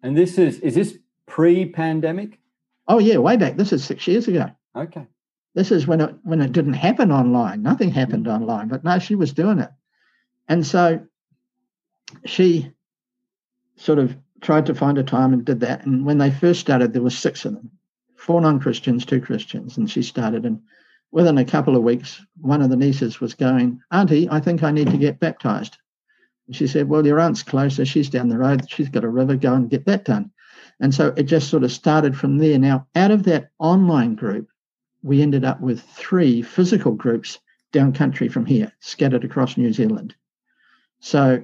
And 0.01 0.17
this 0.17 0.37
is, 0.37 0.59
is 0.59 0.75
this 0.75 0.97
pre 1.27 1.65
pandemic? 1.65 2.39
Oh, 2.87 2.99
yeah, 2.99 3.17
way 3.17 3.37
back. 3.37 3.55
This 3.55 3.71
is 3.71 3.83
six 3.83 4.05
years 4.07 4.27
ago. 4.27 4.49
Okay. 4.75 5.07
This 5.55 5.71
is 5.71 5.85
when 5.85 6.01
it 6.01 6.15
when 6.23 6.41
it 6.41 6.51
didn't 6.51 6.73
happen 6.73 7.11
online. 7.11 7.61
Nothing 7.61 7.91
happened 7.91 8.25
mm. 8.25 8.33
online, 8.33 8.67
but 8.67 8.83
no, 8.83 8.97
she 8.99 9.15
was 9.15 9.33
doing 9.33 9.59
it. 9.59 9.69
And 10.47 10.65
so 10.65 11.05
she 12.25 12.71
sort 13.75 13.99
of 13.99 14.15
tried 14.41 14.65
to 14.65 14.75
find 14.75 14.97
a 14.97 15.03
time 15.03 15.33
and 15.33 15.45
did 15.45 15.59
that. 15.61 15.85
And 15.85 16.05
when 16.05 16.17
they 16.17 16.31
first 16.31 16.59
started, 16.59 16.93
there 16.93 17.01
were 17.01 17.09
six 17.09 17.45
of 17.45 17.53
them, 17.53 17.71
four 18.15 18.41
non-Christians, 18.41 19.05
two 19.05 19.21
Christians, 19.21 19.77
and 19.77 19.89
she 19.89 20.03
started. 20.03 20.45
And 20.45 20.61
within 21.11 21.37
a 21.37 21.45
couple 21.45 21.75
of 21.75 21.83
weeks, 21.83 22.21
one 22.41 22.61
of 22.61 22.69
the 22.69 22.75
nieces 22.75 23.19
was 23.19 23.33
going, 23.33 23.81
Auntie, 23.91 24.29
I 24.29 24.39
think 24.39 24.63
I 24.63 24.71
need 24.71 24.89
to 24.91 24.97
get 24.97 25.19
baptized. 25.19 25.77
And 26.47 26.55
she 26.55 26.67
said, 26.67 26.89
Well, 26.89 27.05
your 27.05 27.19
aunt's 27.19 27.43
closer. 27.43 27.85
She's 27.85 28.09
down 28.09 28.29
the 28.29 28.37
road. 28.37 28.69
She's 28.69 28.89
got 28.89 29.05
a 29.05 29.09
river. 29.09 29.35
Go 29.35 29.53
and 29.53 29.69
get 29.69 29.85
that 29.85 30.05
done. 30.05 30.31
And 30.79 30.93
so 30.93 31.13
it 31.15 31.23
just 31.23 31.49
sort 31.49 31.63
of 31.63 31.71
started 31.71 32.17
from 32.17 32.37
there. 32.37 32.59
Now, 32.59 32.87
out 32.95 33.11
of 33.11 33.23
that 33.23 33.49
online 33.59 34.15
group, 34.15 34.49
we 35.01 35.21
ended 35.21 35.45
up 35.45 35.61
with 35.61 35.81
three 35.81 36.41
physical 36.41 36.93
groups 36.93 37.39
down 37.71 37.93
country 37.93 38.27
from 38.27 38.45
here, 38.45 38.71
scattered 38.79 39.23
across 39.23 39.57
New 39.57 39.71
Zealand. 39.73 40.15
So 40.99 41.43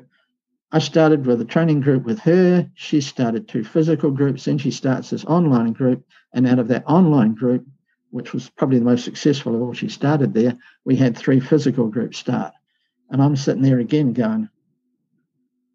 I 0.72 0.80
started 0.80 1.26
with 1.26 1.42
a 1.42 1.46
training 1.46 1.82
group 1.82 2.04
with 2.04 2.20
her. 2.20 2.70
She 2.76 3.02
started 3.02 3.48
two 3.48 3.64
physical 3.64 4.12
groups. 4.12 4.46
Then 4.46 4.58
she 4.58 4.72
starts 4.72 5.10
this 5.10 5.26
online 5.26 5.74
group. 5.74 6.06
And 6.34 6.48
out 6.48 6.60
of 6.60 6.68
that 6.68 6.84
online 6.86 7.34
group, 7.34 7.66
which 8.12 8.34
was 8.34 8.50
probably 8.50 8.78
the 8.80 8.86
most 8.86 9.04
successful 9.04 9.56
of 9.56 9.62
all 9.62 9.74
she 9.74 9.90
started 9.90 10.34
there, 10.34 10.58
we 10.86 10.96
had 10.96 11.18
three 11.18 11.40
physical 11.40 11.88
groups 11.88 12.20
start. 12.20 12.54
And 13.10 13.22
I'm 13.22 13.36
sitting 13.36 13.64
there 13.64 13.80
again 13.80 14.14
going, 14.14 14.50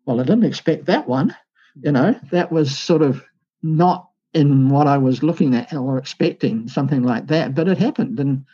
well, 0.07 0.21
I 0.21 0.25
didn't 0.25 0.45
expect 0.45 0.87
that 0.87 1.09
one. 1.09 1.35
You 1.83 1.91
know, 1.91 2.19
that 2.31 2.53
was 2.53 2.77
sort 2.79 3.03
of 3.03 3.25
not 3.63 4.09
in 4.33 4.69
what 4.69 4.87
I 4.87 4.99
was 4.99 5.25
looking 5.25 5.55
at 5.57 5.73
or 5.73 5.99
expecting, 5.99 6.69
something 6.69 7.03
like 7.03 7.27
that. 7.29 7.55
But 7.55 7.67
it 7.69 7.79
happened. 7.79 8.21
And 8.21 8.45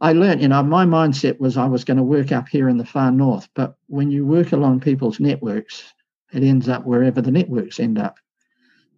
I 0.00 0.12
learned, 0.12 0.42
you 0.42 0.48
know, 0.48 0.62
my 0.62 0.84
mindset 0.84 1.40
was 1.40 1.56
I 1.56 1.66
was 1.66 1.84
going 1.84 1.96
to 1.96 2.02
work 2.02 2.30
up 2.30 2.48
here 2.48 2.68
in 2.68 2.76
the 2.76 2.84
far 2.84 3.10
north, 3.10 3.48
but 3.54 3.76
when 3.86 4.10
you 4.10 4.26
work 4.26 4.52
along 4.52 4.80
people's 4.80 5.20
networks, 5.20 5.94
it 6.32 6.42
ends 6.42 6.68
up 6.68 6.84
wherever 6.84 7.22
the 7.22 7.30
networks 7.30 7.80
end 7.80 7.98
up. 7.98 8.16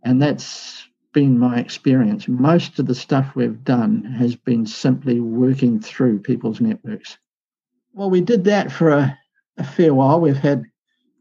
And 0.02 0.20
that's 0.20 0.88
been 1.12 1.38
my 1.38 1.58
experience. 1.58 2.26
Most 2.26 2.78
of 2.78 2.86
the 2.86 2.94
stuff 2.94 3.34
we've 3.34 3.62
done 3.64 4.04
has 4.04 4.34
been 4.34 4.66
simply 4.66 5.20
working 5.20 5.80
through 5.80 6.20
people's 6.20 6.60
networks. 6.60 7.16
Well, 7.92 8.10
we 8.10 8.20
did 8.20 8.44
that 8.44 8.72
for 8.72 8.90
a, 8.90 9.18
a 9.56 9.64
fair 9.64 9.94
while. 9.94 10.20
We've 10.20 10.36
had, 10.36 10.64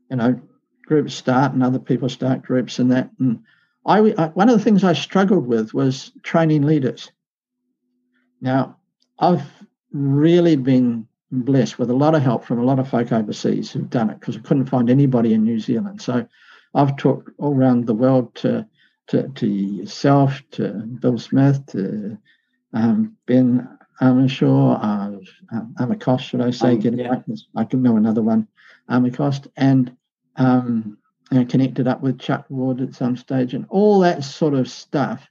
you 0.10 0.18
know, 0.18 0.42
groups 0.86 1.14
start 1.14 1.54
and 1.54 1.64
other 1.64 1.80
people 1.80 2.10
start 2.10 2.42
groups 2.42 2.80
and 2.80 2.92
that. 2.92 3.12
And 3.20 3.44
I, 3.86 4.14
I 4.18 4.28
one 4.30 4.50
of 4.50 4.58
the 4.58 4.64
things 4.64 4.84
I 4.84 4.94
struggled 4.94 5.48
with 5.48 5.74
was 5.74 6.12
training 6.24 6.64
leaders. 6.64 7.12
Now, 8.42 8.78
I've 9.20 9.42
really 9.98 10.56
been 10.56 11.08
blessed 11.32 11.78
with 11.78 11.90
a 11.90 11.96
lot 11.96 12.16
of 12.16 12.22
help 12.22 12.46
from 12.46 12.60
a 12.60 12.64
lot 12.64 12.80
of 12.80 12.90
folk 12.90 13.12
overseas 13.12 13.72
who've 13.72 13.90
done 13.90 14.10
it 14.10 14.20
because 14.20 14.38
I 14.38 14.40
couldn't 14.40 14.68
find 14.68 14.90
anybody 14.90 15.34
in 15.34 15.44
New 15.44 15.60
Zealand. 15.60 16.02
So 16.02 16.28
I've 16.74 16.96
talked 16.98 17.30
all 17.38 17.56
around 17.56 17.86
the 17.86 17.94
world 17.94 18.34
to 18.36 18.68
to, 19.08 19.30
to 19.30 19.48
yourself, 19.48 20.42
to 20.52 20.70
Bill 20.70 21.18
Smith, 21.18 21.66
to 21.68 22.18
um, 22.74 23.16
Ben 23.26 23.68
Armishaw, 24.02 24.78
uh, 24.84 25.56
um, 25.56 25.76
Amakost, 25.80 26.22
should 26.22 26.42
I 26.42 26.52
say? 26.52 26.72
Um, 26.72 26.80
get 26.80 26.94
yeah. 26.98 27.08
right. 27.10 27.24
I 27.56 27.64
can 27.64 27.82
know 27.82 27.96
another 27.96 28.22
one, 28.22 28.48
Amakost, 28.90 29.48
and 29.56 29.96
um, 30.36 30.98
you 31.32 31.40
know, 31.40 31.46
connected 31.46 31.88
up 31.88 32.02
with 32.02 32.20
Chuck 32.20 32.46
Ward 32.50 32.82
at 32.82 32.96
some 32.96 33.16
stage, 33.16 33.54
and 33.54 33.66
all 33.70 34.02
that 34.02 34.24
sort 34.24 34.54
of 34.54 34.70
stuff. 34.70 35.28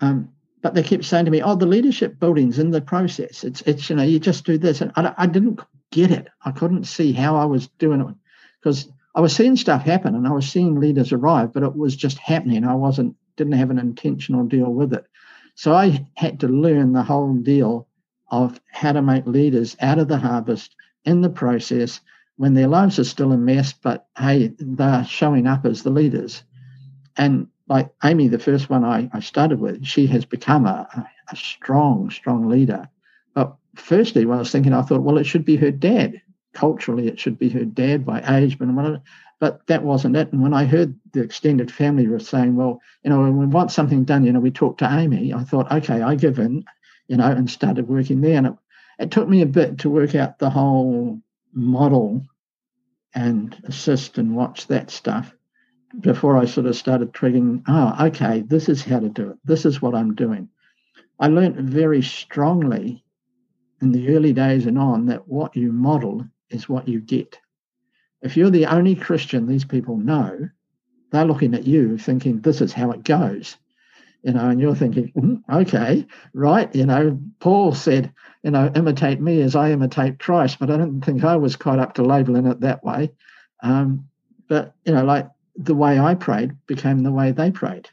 Um, 0.00 0.30
but 0.62 0.74
they 0.74 0.82
kept 0.82 1.04
saying 1.04 1.24
to 1.24 1.30
me, 1.30 1.42
"Oh, 1.42 1.54
the 1.54 1.66
leadership 1.66 2.18
building's 2.18 2.58
in 2.58 2.70
the 2.70 2.80
process. 2.80 3.44
It's 3.44 3.62
it's 3.62 3.88
you 3.88 3.96
know 3.96 4.02
you 4.02 4.18
just 4.18 4.44
do 4.44 4.58
this," 4.58 4.80
and 4.80 4.92
I, 4.96 5.14
I 5.16 5.26
didn't 5.26 5.60
get 5.90 6.10
it. 6.10 6.28
I 6.44 6.50
couldn't 6.50 6.84
see 6.84 7.12
how 7.12 7.36
I 7.36 7.44
was 7.44 7.68
doing 7.78 8.00
it 8.00 8.14
because 8.60 8.90
I 9.14 9.20
was 9.20 9.34
seeing 9.34 9.56
stuff 9.56 9.82
happen 9.82 10.14
and 10.14 10.26
I 10.26 10.32
was 10.32 10.48
seeing 10.48 10.78
leaders 10.80 11.12
arrive, 11.12 11.52
but 11.52 11.62
it 11.62 11.76
was 11.76 11.96
just 11.96 12.18
happening. 12.18 12.64
I 12.64 12.74
wasn't 12.74 13.16
didn't 13.36 13.54
have 13.54 13.70
an 13.70 13.78
intentional 13.78 14.44
deal 14.46 14.72
with 14.72 14.92
it, 14.92 15.04
so 15.54 15.74
I 15.74 16.06
had 16.14 16.40
to 16.40 16.48
learn 16.48 16.92
the 16.92 17.02
whole 17.02 17.34
deal 17.34 17.86
of 18.30 18.60
how 18.70 18.92
to 18.92 19.02
make 19.02 19.26
leaders 19.26 19.76
out 19.80 19.98
of 19.98 20.08
the 20.08 20.18
harvest 20.18 20.74
in 21.04 21.22
the 21.22 21.30
process 21.30 22.00
when 22.36 22.54
their 22.54 22.68
lives 22.68 22.98
are 22.98 23.04
still 23.04 23.32
a 23.32 23.36
mess, 23.36 23.72
but 23.72 24.06
hey, 24.16 24.54
they're 24.58 25.04
showing 25.04 25.46
up 25.46 25.66
as 25.66 25.82
the 25.82 25.90
leaders. 25.90 26.44
And 27.16 27.48
like 27.68 27.90
Amy, 28.02 28.28
the 28.28 28.38
first 28.38 28.70
one 28.70 28.84
I, 28.84 29.10
I 29.12 29.20
started 29.20 29.60
with, 29.60 29.84
she 29.84 30.06
has 30.06 30.24
become 30.24 30.66
a, 30.66 31.06
a 31.30 31.36
strong, 31.36 32.10
strong 32.10 32.48
leader. 32.48 32.88
But 33.34 33.54
firstly, 33.76 34.24
when 34.24 34.38
I 34.38 34.40
was 34.40 34.50
thinking, 34.50 34.72
I 34.72 34.82
thought, 34.82 35.02
well, 35.02 35.18
it 35.18 35.24
should 35.24 35.44
be 35.44 35.56
her 35.56 35.70
dad. 35.70 36.22
Culturally, 36.54 37.08
it 37.08 37.20
should 37.20 37.38
be 37.38 37.50
her 37.50 37.64
dad 37.64 38.06
by 38.06 38.22
age, 38.36 38.58
but 38.58 38.68
whatever. 38.68 39.02
But 39.38 39.66
that 39.66 39.84
wasn't 39.84 40.16
it. 40.16 40.32
And 40.32 40.42
when 40.42 40.54
I 40.54 40.64
heard 40.64 40.98
the 41.12 41.22
extended 41.22 41.70
family 41.70 42.08
were 42.08 42.18
saying, 42.18 42.56
well, 42.56 42.80
you 43.04 43.10
know, 43.10 43.20
when 43.20 43.38
we 43.38 43.46
want 43.46 43.70
something 43.70 44.04
done, 44.04 44.24
you 44.24 44.32
know, 44.32 44.40
we 44.40 44.50
talk 44.50 44.78
to 44.78 44.90
Amy, 44.90 45.32
I 45.32 45.44
thought, 45.44 45.70
okay, 45.70 46.00
I 46.00 46.14
give 46.16 46.38
in, 46.38 46.64
you 47.06 47.16
know, 47.18 47.30
and 47.30 47.48
started 47.48 47.86
working 47.86 48.20
there. 48.22 48.38
And 48.38 48.46
it, 48.48 48.54
it 48.98 49.10
took 49.10 49.28
me 49.28 49.42
a 49.42 49.46
bit 49.46 49.78
to 49.80 49.90
work 49.90 50.14
out 50.14 50.38
the 50.38 50.50
whole 50.50 51.20
model 51.52 52.22
and 53.14 53.56
assist 53.64 54.18
and 54.18 54.34
watch 54.34 54.66
that 54.66 54.90
stuff 54.90 55.34
before 56.00 56.36
I 56.36 56.44
sort 56.44 56.66
of 56.66 56.76
started 56.76 57.12
triggering, 57.12 57.62
oh, 57.66 58.06
okay, 58.06 58.40
this 58.40 58.68
is 58.68 58.84
how 58.84 59.00
to 59.00 59.08
do 59.08 59.30
it. 59.30 59.38
This 59.44 59.64
is 59.64 59.80
what 59.80 59.94
I'm 59.94 60.14
doing. 60.14 60.48
I 61.18 61.28
learned 61.28 61.56
very 61.56 62.02
strongly 62.02 63.04
in 63.80 63.92
the 63.92 64.14
early 64.14 64.32
days 64.32 64.66
and 64.66 64.78
on 64.78 65.06
that 65.06 65.28
what 65.28 65.56
you 65.56 65.72
model 65.72 66.26
is 66.50 66.68
what 66.68 66.88
you 66.88 67.00
get. 67.00 67.38
If 68.22 68.36
you're 68.36 68.50
the 68.50 68.66
only 68.66 68.94
Christian 68.94 69.46
these 69.46 69.64
people 69.64 69.96
know, 69.96 70.48
they're 71.10 71.24
looking 71.24 71.54
at 71.54 71.66
you 71.66 71.96
thinking, 71.96 72.40
this 72.40 72.60
is 72.60 72.72
how 72.72 72.90
it 72.90 73.04
goes. 73.04 73.56
You 74.22 74.32
know, 74.32 74.48
and 74.48 74.60
you're 74.60 74.74
thinking, 74.74 75.12
mm, 75.16 75.42
okay, 75.62 76.06
right. 76.34 76.74
You 76.74 76.86
know, 76.86 77.20
Paul 77.38 77.72
said, 77.72 78.12
you 78.42 78.50
know, 78.50 78.70
imitate 78.74 79.20
me 79.20 79.40
as 79.42 79.54
I 79.54 79.70
imitate 79.70 80.18
Christ, 80.18 80.58
but 80.58 80.70
I 80.70 80.76
don't 80.76 81.00
think 81.00 81.22
I 81.22 81.36
was 81.36 81.54
quite 81.54 81.78
up 81.78 81.94
to 81.94 82.02
labeling 82.02 82.46
it 82.46 82.60
that 82.60 82.84
way. 82.84 83.12
Um, 83.62 84.08
but, 84.48 84.74
you 84.84 84.92
know, 84.92 85.04
like 85.04 85.28
the 85.58 85.74
way 85.74 85.98
I 85.98 86.14
prayed 86.14 86.52
became 86.66 87.00
the 87.00 87.12
way 87.12 87.32
they 87.32 87.50
prayed. 87.50 87.88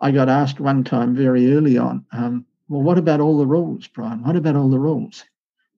I 0.00 0.10
got 0.10 0.28
asked 0.28 0.58
one 0.58 0.84
time 0.84 1.14
very 1.14 1.52
early 1.54 1.78
on, 1.78 2.06
um, 2.12 2.46
well, 2.68 2.82
what 2.82 2.98
about 2.98 3.20
all 3.20 3.38
the 3.38 3.46
rules, 3.46 3.86
Brian? 3.86 4.22
What 4.22 4.36
about 4.36 4.56
all 4.56 4.70
the 4.70 4.78
rules? 4.78 5.24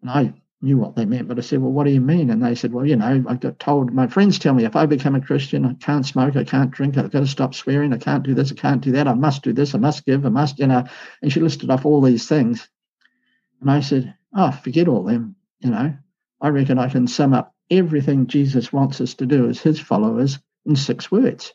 And 0.00 0.10
I 0.10 0.32
knew 0.62 0.78
what 0.78 0.96
they 0.96 1.04
meant, 1.04 1.28
but 1.28 1.38
I 1.38 1.42
said, 1.42 1.60
well, 1.60 1.72
what 1.72 1.84
do 1.84 1.90
you 1.90 2.00
mean? 2.00 2.30
And 2.30 2.42
they 2.42 2.54
said, 2.54 2.72
well, 2.72 2.86
you 2.86 2.96
know, 2.96 3.24
I 3.28 3.34
got 3.34 3.58
told, 3.58 3.92
my 3.92 4.06
friends 4.06 4.38
tell 4.38 4.54
me 4.54 4.64
if 4.64 4.76
I 4.76 4.86
become 4.86 5.16
a 5.16 5.20
Christian, 5.20 5.64
I 5.64 5.74
can't 5.74 6.06
smoke, 6.06 6.36
I 6.36 6.44
can't 6.44 6.70
drink, 6.70 6.96
I've 6.96 7.10
got 7.10 7.20
to 7.20 7.26
stop 7.26 7.54
swearing, 7.54 7.92
I 7.92 7.98
can't 7.98 8.22
do 8.22 8.34
this, 8.34 8.52
I 8.52 8.54
can't 8.54 8.80
do 8.80 8.92
that, 8.92 9.08
I 9.08 9.14
must 9.14 9.42
do 9.42 9.52
this, 9.52 9.74
I 9.74 9.78
must 9.78 10.06
give, 10.06 10.24
I 10.24 10.30
must, 10.30 10.58
you 10.58 10.68
know. 10.68 10.84
And 11.22 11.32
she 11.32 11.40
listed 11.40 11.70
off 11.70 11.84
all 11.84 12.00
these 12.00 12.28
things. 12.28 12.68
And 13.60 13.70
I 13.70 13.80
said, 13.80 14.14
oh, 14.34 14.52
forget 14.52 14.88
all 14.88 15.02
them, 15.02 15.36
you 15.60 15.70
know. 15.70 15.94
I 16.40 16.48
reckon 16.48 16.78
I 16.78 16.88
can 16.88 17.08
sum 17.08 17.34
up 17.34 17.54
everything 17.70 18.28
Jesus 18.28 18.72
wants 18.72 19.00
us 19.00 19.14
to 19.14 19.26
do 19.26 19.48
as 19.48 19.60
his 19.60 19.80
followers 19.80 20.38
in 20.68 20.76
six 20.76 21.10
words. 21.10 21.52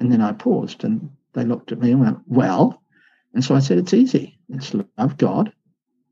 And 0.00 0.10
then 0.10 0.20
I 0.20 0.32
paused 0.32 0.82
and 0.82 1.10
they 1.34 1.44
looked 1.44 1.70
at 1.70 1.78
me 1.78 1.92
and 1.92 2.00
went, 2.00 2.18
well, 2.26 2.82
and 3.34 3.44
so 3.44 3.54
I 3.54 3.60
said, 3.60 3.78
it's 3.78 3.94
easy. 3.94 4.38
It's 4.48 4.74
love 4.74 5.16
God, 5.16 5.52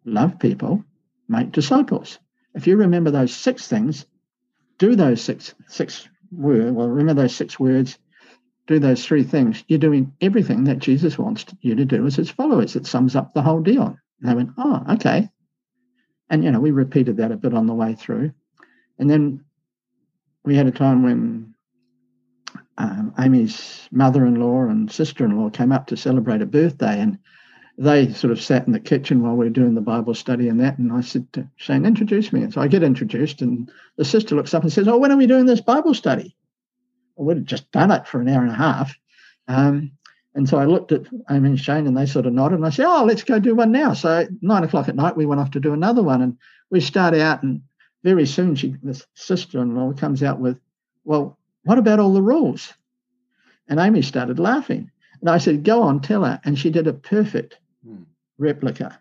love 0.04 0.38
people, 0.38 0.85
make 1.28 1.50
disciples. 1.50 2.19
If 2.54 2.66
you 2.66 2.76
remember 2.76 3.11
those 3.11 3.35
six 3.35 3.66
things, 3.66 4.07
do 4.78 4.95
those 4.95 5.21
six 5.21 5.54
six 5.69 6.09
words. 6.31 6.73
Well, 6.73 6.88
remember 6.88 7.23
those 7.23 7.35
six 7.35 7.59
words. 7.59 7.99
Do 8.69 8.78
those 8.78 9.04
three 9.04 9.25
things. 9.25 9.64
You're 9.66 9.78
doing 9.78 10.12
everything 10.21 10.64
that 10.64 10.78
Jesus 10.78 11.19
wants 11.19 11.45
you 11.62 11.75
to 11.75 11.85
do 11.85 12.07
as 12.07 12.14
his 12.14 12.31
followers. 12.31 12.76
It 12.76 12.87
sums 12.87 13.16
up 13.16 13.35
the 13.35 13.42
whole 13.42 13.61
deal. 13.61 13.97
And 14.21 14.31
they 14.31 14.35
went, 14.35 14.50
oh, 14.57 14.85
okay. 14.95 15.28
And 16.31 16.45
you 16.45 16.50
know, 16.50 16.61
we 16.61 16.71
repeated 16.71 17.16
that 17.19 17.33
a 17.33 17.37
bit 17.37 17.54
on 17.54 17.66
the 17.66 17.75
way 17.75 17.95
through, 17.95 18.33
and 18.99 19.11
then 19.11 19.45
we 20.45 20.57
had 20.57 20.66
a 20.66 20.71
time 20.73 21.02
when 21.02 21.54
um, 22.79 23.14
Amy's 23.19 23.88
mother-in-law 23.91 24.64
and 24.64 24.91
sister-in-law 24.91 25.50
came 25.50 25.73
up 25.73 25.87
to 25.88 25.97
celebrate 25.97 26.43
a 26.43 26.47
birthday, 26.47 27.00
and 27.00 27.19
they 27.79 28.12
sort 28.12 28.33
of 28.33 28.41
sat 28.41 28.67
in 28.67 28.73
the 28.73 28.81
kitchen 28.81 29.23
while 29.23 29.35
we 29.35 29.47
were 29.47 29.50
doing 29.50 29.75
the 29.75 29.81
Bible 29.81 30.14
study 30.14 30.49
and 30.49 30.61
that. 30.61 30.79
And 30.79 30.93
I 30.93 31.00
said 31.00 31.31
to 31.35 31.49
Shane, 31.57 31.87
introduce 31.87 32.33
me. 32.33 32.42
And 32.42 32.53
so 32.53 32.61
I 32.61 32.68
get 32.68 32.83
introduced, 32.83 33.42
and 33.42 33.70
the 33.96 34.05
sister 34.05 34.35
looks 34.35 34.55
up 34.55 34.62
and 34.62 34.73
says, 34.73 34.88
Oh, 34.88 34.99
when 34.99 35.12
are 35.12 35.16
we 35.16 35.27
doing 35.27 35.46
this 35.46 35.61
Bible 35.61 35.94
study? 35.94 36.37
Well, 37.16 37.35
we'd 37.35 37.46
just 37.46 37.70
done 37.73 37.90
it 37.90 38.07
for 38.07 38.20
an 38.20 38.29
hour 38.29 38.42
and 38.42 38.51
a 38.53 38.55
half. 38.55 38.96
Um, 39.49 39.92
and 40.35 40.49
so 40.49 40.59
I 40.59 40.64
looked 40.64 40.92
at 40.92 41.07
Amy 41.31 41.51
and 41.51 41.61
Shane, 41.61 41.87
and 41.87 41.96
they 41.96 42.07
sort 42.07 42.27
of 42.27 42.33
nodded. 42.33 42.57
And 42.57 42.66
I 42.66 42.70
said, 42.70 42.87
Oh, 42.87 43.05
let's 43.05 43.23
go 43.23 43.38
do 43.38 43.55
one 43.55 43.73
now. 43.73 43.92
So 43.92 44.27
nine 44.40 44.64
o'clock 44.64 44.88
at 44.88 44.96
night, 44.96 45.16
we 45.16 45.27
went 45.27 45.40
off 45.40 45.51
to 45.53 45.61
do 45.61 45.73
another 45.75 46.03
one. 46.03 46.23
And 46.23 46.38
we 46.70 46.81
start 46.81 47.14
out, 47.14 47.42
and 47.42 47.62
very 48.03 48.27
soon, 48.27 48.55
she, 48.55 48.75
the 48.83 49.03
sister 49.14 49.61
in 49.61 49.75
law 49.75 49.92
comes 49.92 50.23
out 50.23 50.40
with, 50.40 50.59
Well, 51.05 51.38
what 51.64 51.79
about 51.79 52.01
all 52.01 52.12
the 52.12 52.22
rules? 52.22 52.72
And 53.68 53.79
Amy 53.79 54.03
started 54.03 54.38
laughing. 54.38 54.90
And 55.20 55.31
I 55.31 55.38
said, 55.38 55.64
Go 55.64 55.83
on, 55.83 56.01
tell 56.01 56.25
her. 56.25 56.40
And 56.44 56.59
she 56.59 56.70
did 56.70 56.87
a 56.87 56.92
perfect 56.92 57.59
hmm. 57.87 58.03
replica. 58.38 59.01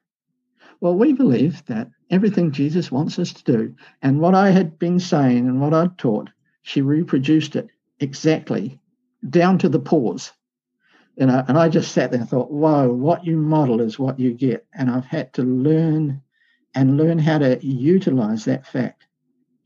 Well, 0.79 0.95
we 0.95 1.13
believe 1.13 1.63
that 1.67 1.89
everything 2.09 2.51
Jesus 2.51 2.91
wants 2.91 3.19
us 3.19 3.33
to 3.33 3.43
do, 3.43 3.75
and 4.01 4.19
what 4.19 4.35
I 4.35 4.49
had 4.49 4.79
been 4.79 4.99
saying 4.99 5.47
and 5.47 5.61
what 5.61 5.73
I'd 5.73 5.97
taught, 5.97 6.29
she 6.63 6.81
reproduced 6.81 7.55
it 7.55 7.69
exactly 7.99 8.79
down 9.29 9.59
to 9.59 9.69
the 9.69 9.79
pause. 9.79 10.31
You 11.15 11.27
know, 11.27 11.43
and 11.47 11.57
I 11.57 11.69
just 11.69 11.91
sat 11.91 12.11
there 12.11 12.19
and 12.19 12.29
thought, 12.29 12.51
whoa, 12.51 12.91
what 12.91 13.25
you 13.25 13.37
model 13.37 13.79
is 13.79 13.99
what 13.99 14.19
you 14.19 14.33
get. 14.33 14.65
And 14.73 14.89
I've 14.89 15.05
had 15.05 15.33
to 15.33 15.43
learn 15.43 16.21
and 16.73 16.97
learn 16.97 17.19
how 17.19 17.37
to 17.37 17.63
utilize 17.65 18.45
that 18.45 18.65
fact. 18.65 19.05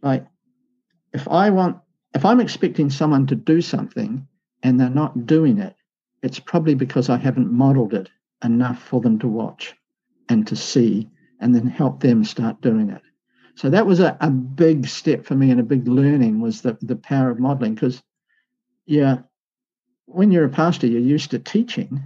Like, 0.02 0.26
if 1.14 1.28
I 1.28 1.50
want, 1.52 1.78
if 2.16 2.24
I'm 2.24 2.40
expecting 2.40 2.90
someone 2.90 3.28
to 3.28 3.36
do 3.36 3.62
something 3.62 4.26
and 4.64 4.80
they're 4.80 4.90
not 4.90 5.28
doing 5.28 5.60
it, 5.60 5.76
it's 6.24 6.40
probably 6.40 6.74
because 6.74 7.10
I 7.10 7.18
haven't 7.18 7.52
modeled 7.52 7.94
it 7.94 8.10
enough 8.44 8.82
for 8.82 9.02
them 9.02 9.20
to 9.20 9.28
watch 9.28 9.76
and 10.30 10.48
to 10.48 10.56
see 10.56 11.10
and 11.42 11.54
then 11.54 11.68
help 11.68 12.00
them 12.00 12.24
start 12.24 12.62
doing 12.62 12.90
it. 12.90 13.02
So 13.56 13.70
that 13.70 13.86
was 13.86 14.00
a, 14.00 14.18
a 14.22 14.30
big 14.30 14.88
step 14.88 15.26
for 15.26 15.36
me 15.36 15.52
and 15.52 15.60
a 15.60 15.64
big 15.64 15.88
learning 15.88 16.40
was 16.40 16.62
the, 16.62 16.78
the 16.82 16.96
power 16.96 17.30
of 17.30 17.40
modeling 17.40 17.76
because, 17.76 18.02
yeah, 18.86 19.18
when 20.06 20.32
you're 20.32 20.46
a 20.46 20.50
pastor, 20.50 20.88
you're 20.88 21.02
used 21.02 21.32
to 21.32 21.40
teaching 21.40 22.02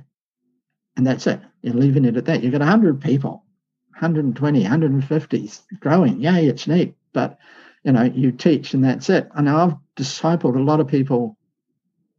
and 0.98 1.06
that's 1.06 1.28
it. 1.28 1.39
You're 1.62 1.76
leaving 1.76 2.06
it 2.06 2.17
at 2.17 2.26
that. 2.26 2.43
You've 2.43 2.52
got 2.52 2.62
100 2.62 3.00
people, 3.00 3.43
120, 3.91 4.62
150, 4.62 5.52
growing. 5.80 6.19
Yay, 6.19 6.48
it's 6.48 6.67
neat. 6.67 6.95
But, 7.13 7.38
you 7.84 7.91
know, 7.91 8.04
you 8.04 8.32
teach 8.32 8.74
and 8.74 8.84
that's 8.84 9.10
it. 9.10 9.30
And 9.36 9.50
I've 9.50 9.76
discipled 9.99 10.55
a 10.55 10.63
lot 10.63 10.79
of 10.79 10.88
people 10.88 11.38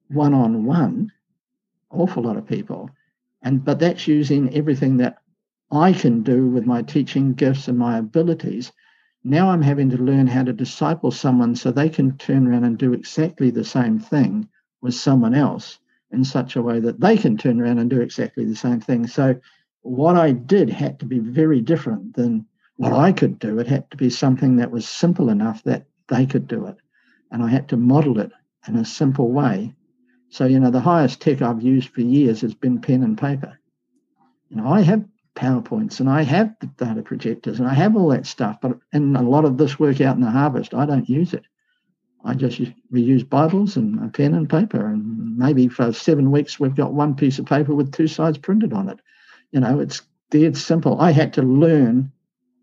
one 0.09 0.35
on 0.35 0.65
one, 0.65 1.11
awful 1.91 2.23
lot 2.23 2.37
of 2.37 2.47
people. 2.47 2.91
And 3.43 3.65
but 3.65 3.79
that's 3.79 4.07
using 4.07 4.55
everything 4.55 4.99
that 4.99 5.19
I 5.73 5.93
can 5.93 6.23
do 6.23 6.47
with 6.47 6.67
my 6.67 6.83
teaching 6.83 7.33
gifts 7.33 7.69
and 7.69 7.79
my 7.79 7.99
abilities. 7.99 8.73
Now 9.25 9.51
I'm 9.51 9.63
having 9.63 9.91
to 9.91 9.97
learn 9.97 10.27
how 10.27 10.43
to 10.45 10.53
disciple 10.53 11.11
someone 11.11 11.55
so 11.57 11.71
they 11.71 11.89
can 11.89 12.17
turn 12.19 12.47
around 12.47 12.65
and 12.65 12.77
do 12.77 12.93
exactly 12.93 13.51
the 13.51 13.65
same 13.65 13.99
thing 13.99 14.49
with 14.83 14.95
someone 14.95 15.35
else 15.35 15.79
in 16.11 16.25
such 16.25 16.57
a 16.57 16.63
way 16.63 16.81
that 16.81 17.01
they 17.01 17.17
can 17.17 17.37
turn 17.37 17.61
around 17.61 17.79
and 17.79 17.89
do 17.89 18.01
exactly 18.01 18.45
the 18.45 18.57
same 18.57 18.81
thing. 18.81 19.07
So 19.07 19.37
what 19.83 20.17
I 20.17 20.33
did 20.33 20.69
had 20.71 20.99
to 21.01 21.07
be 21.07 21.19
very 21.19 21.61
different 21.61 22.15
than 22.15 22.47
what 22.77 22.93
I 22.93 23.13
could 23.13 23.39
do. 23.39 23.59
It 23.59 23.67
had 23.67 23.91
to 23.91 23.97
be 23.97 24.11
something 24.11 24.57
that 24.57 24.71
was 24.71 24.89
simple 24.89 25.29
enough 25.29 25.63
that 25.65 25.85
they 26.09 26.27
could 26.27 26.49
do 26.49 26.67
it. 26.67 26.77
And 27.31 27.43
I 27.43 27.49
had 27.49 27.69
to 27.69 27.77
model 27.77 28.19
it 28.21 28.33
in 28.67 28.77
a 28.77 28.85
simple 28.85 29.31
way 29.31 29.75
so, 30.31 30.47
you 30.47 30.61
know, 30.61 30.71
the 30.71 30.81
highest 30.81 31.21
tech 31.21 31.43
I've 31.43 31.61
used 31.61 31.89
for 31.89 32.03
years 32.03 32.41
has 32.43 32.55
been 32.55 32.81
pen 32.81 33.03
and 33.03 33.19
paper. 33.19 33.59
You 34.49 34.59
know, 34.59 34.69
I 34.69 34.81
have 34.83 35.05
PowerPoints 35.35 35.99
and 35.99 36.09
I 36.09 36.23
have 36.23 36.55
the 36.61 36.67
data 36.67 37.03
projectors 37.03 37.59
and 37.59 37.69
I 37.69 37.75
have 37.75 37.97
all 37.97 38.09
that 38.11 38.27
stuff, 38.27 38.59
but 38.63 38.79
in 38.93 39.17
a 39.17 39.23
lot 39.23 39.45
of 39.45 39.59
this 39.59 39.79
work 39.79 40.01
out 40.01 40.15
in 40.15 40.23
the 40.23 40.31
harvest, 40.31 40.73
I 40.73 40.87
don't 40.87 41.09
use 41.09 41.35
it. 41.35 41.45
I 42.25 42.35
just 42.35 42.61
we 42.91 43.01
use 43.01 43.25
Bibles 43.25 43.77
and 43.77 43.99
a 44.05 44.09
pen 44.09 44.35
and 44.35 44.49
paper, 44.49 44.87
and 44.87 45.39
maybe 45.39 45.69
for 45.69 45.91
seven 45.93 46.31
weeks 46.31 46.61
we've 46.61 46.77
got 46.77 46.93
one 46.93 47.17
piece 47.17 47.39
of 47.39 47.47
paper 47.47 47.75
with 47.75 47.93
two 47.93 48.07
sides 48.07 48.37
printed 48.37 48.75
on 48.75 48.91
it. 48.91 49.01
You 49.53 49.61
know, 49.61 49.81
it's 49.81 50.03
dead 50.31 50.57
simple. 50.57 51.01
I 51.01 51.13
had 51.13 51.33
to 51.35 51.43
learn 51.43 52.13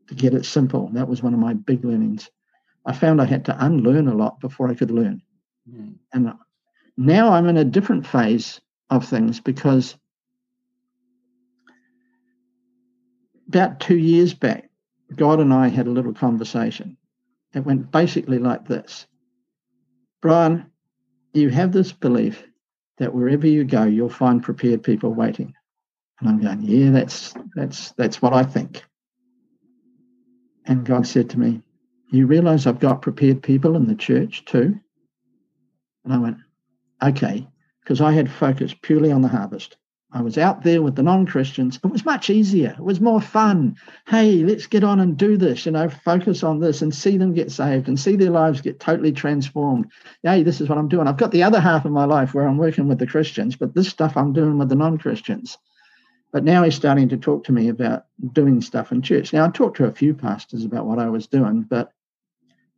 to 0.07 0.15
get 0.15 0.35
it 0.35 0.45
simple. 0.45 0.89
That 0.93 1.07
was 1.07 1.23
one 1.23 1.33
of 1.33 1.39
my 1.39 1.53
big 1.53 1.83
learnings. 1.83 2.29
I 2.87 2.93
found 2.93 3.21
I 3.21 3.25
had 3.25 3.45
to 3.45 3.65
unlearn 3.65 4.07
a 4.07 4.15
lot 4.15 4.39
before 4.39 4.69
I 4.69 4.73
could 4.73 4.91
learn. 4.91 5.21
Mm. 5.69 5.95
And 6.13 6.33
now 6.95 7.33
I'm 7.33 7.49
in 7.49 7.57
a 7.57 7.65
different 7.65 8.07
phase 8.07 8.61
of 8.89 9.05
things 9.05 9.41
because 9.41 9.97
about 13.49 13.81
two 13.81 13.97
years 13.97 14.33
back, 14.33 14.69
God 15.13 15.41
and 15.41 15.53
I 15.53 15.67
had 15.67 15.87
a 15.87 15.91
little 15.91 16.13
conversation. 16.13 16.95
It 17.53 17.65
went 17.65 17.91
basically 17.91 18.39
like 18.39 18.65
this 18.67 19.05
Brian, 20.21 20.65
you 21.33 21.49
have 21.49 21.73
this 21.73 21.91
belief 21.91 22.43
that 22.99 23.13
wherever 23.13 23.47
you 23.47 23.65
go, 23.65 23.83
you'll 23.83 24.09
find 24.09 24.41
prepared 24.41 24.81
people 24.81 25.13
waiting. 25.13 25.53
And 26.19 26.29
I'm 26.29 26.41
going, 26.41 26.61
yeah, 26.61 26.91
that's 26.91 27.33
that's 27.53 27.91
that's 27.91 28.21
what 28.21 28.33
I 28.33 28.43
think. 28.43 28.83
And 30.65 30.85
God 30.85 31.05
said 31.05 31.29
to 31.31 31.39
me, 31.39 31.61
You 32.09 32.25
realize 32.25 32.65
I've 32.65 32.79
got 32.79 33.01
prepared 33.01 33.43
people 33.43 33.75
in 33.75 33.87
the 33.87 33.95
church 33.95 34.45
too? 34.45 34.79
And 36.05 36.13
I 36.13 36.17
went, 36.17 36.37
okay, 37.03 37.47
because 37.83 37.99
I 37.99 38.13
had 38.13 38.31
focused 38.31 38.81
purely 38.81 39.11
on 39.11 39.21
the 39.21 39.27
harvest. 39.27 39.77
I 40.13 40.21
was 40.21 40.37
out 40.37 40.63
there 40.63 40.81
with 40.81 40.95
the 40.95 41.03
non-Christians, 41.03 41.79
it 41.83 41.87
was 41.87 42.05
much 42.05 42.29
easier. 42.29 42.73
It 42.77 42.83
was 42.83 43.01
more 43.01 43.19
fun. 43.19 43.75
Hey, 44.07 44.37
let's 44.37 44.65
get 44.65 44.85
on 44.85 45.01
and 45.01 45.17
do 45.17 45.35
this, 45.35 45.65
you 45.65 45.73
know, 45.73 45.89
focus 45.89 46.43
on 46.43 46.61
this 46.61 46.81
and 46.81 46.95
see 46.95 47.17
them 47.17 47.33
get 47.33 47.51
saved 47.51 47.89
and 47.89 47.99
see 47.99 48.15
their 48.15 48.31
lives 48.31 48.61
get 48.61 48.79
totally 48.79 49.11
transformed. 49.11 49.91
Hey, 50.23 50.43
this 50.43 50.61
is 50.61 50.69
what 50.69 50.77
I'm 50.77 50.87
doing. 50.87 51.09
I've 51.09 51.17
got 51.17 51.31
the 51.31 51.43
other 51.43 51.59
half 51.59 51.83
of 51.83 51.91
my 51.91 52.05
life 52.05 52.33
where 52.33 52.47
I'm 52.47 52.57
working 52.57 52.87
with 52.87 52.99
the 52.99 53.05
Christians, 53.05 53.57
but 53.57 53.75
this 53.75 53.89
stuff 53.89 54.15
I'm 54.15 54.31
doing 54.31 54.57
with 54.57 54.69
the 54.69 54.75
non-Christians. 54.75 55.57
But 56.31 56.45
now 56.45 56.63
he's 56.63 56.75
starting 56.75 57.09
to 57.09 57.17
talk 57.17 57.43
to 57.45 57.51
me 57.51 57.67
about 57.67 58.05
doing 58.31 58.61
stuff 58.61 58.93
in 58.93 59.01
church. 59.01 59.33
Now 59.33 59.45
I 59.45 59.49
talked 59.49 59.75
to 59.77 59.85
a 59.85 59.91
few 59.91 60.13
pastors 60.13 60.63
about 60.63 60.85
what 60.85 60.99
I 60.99 61.09
was 61.09 61.27
doing, 61.27 61.63
but 61.63 61.91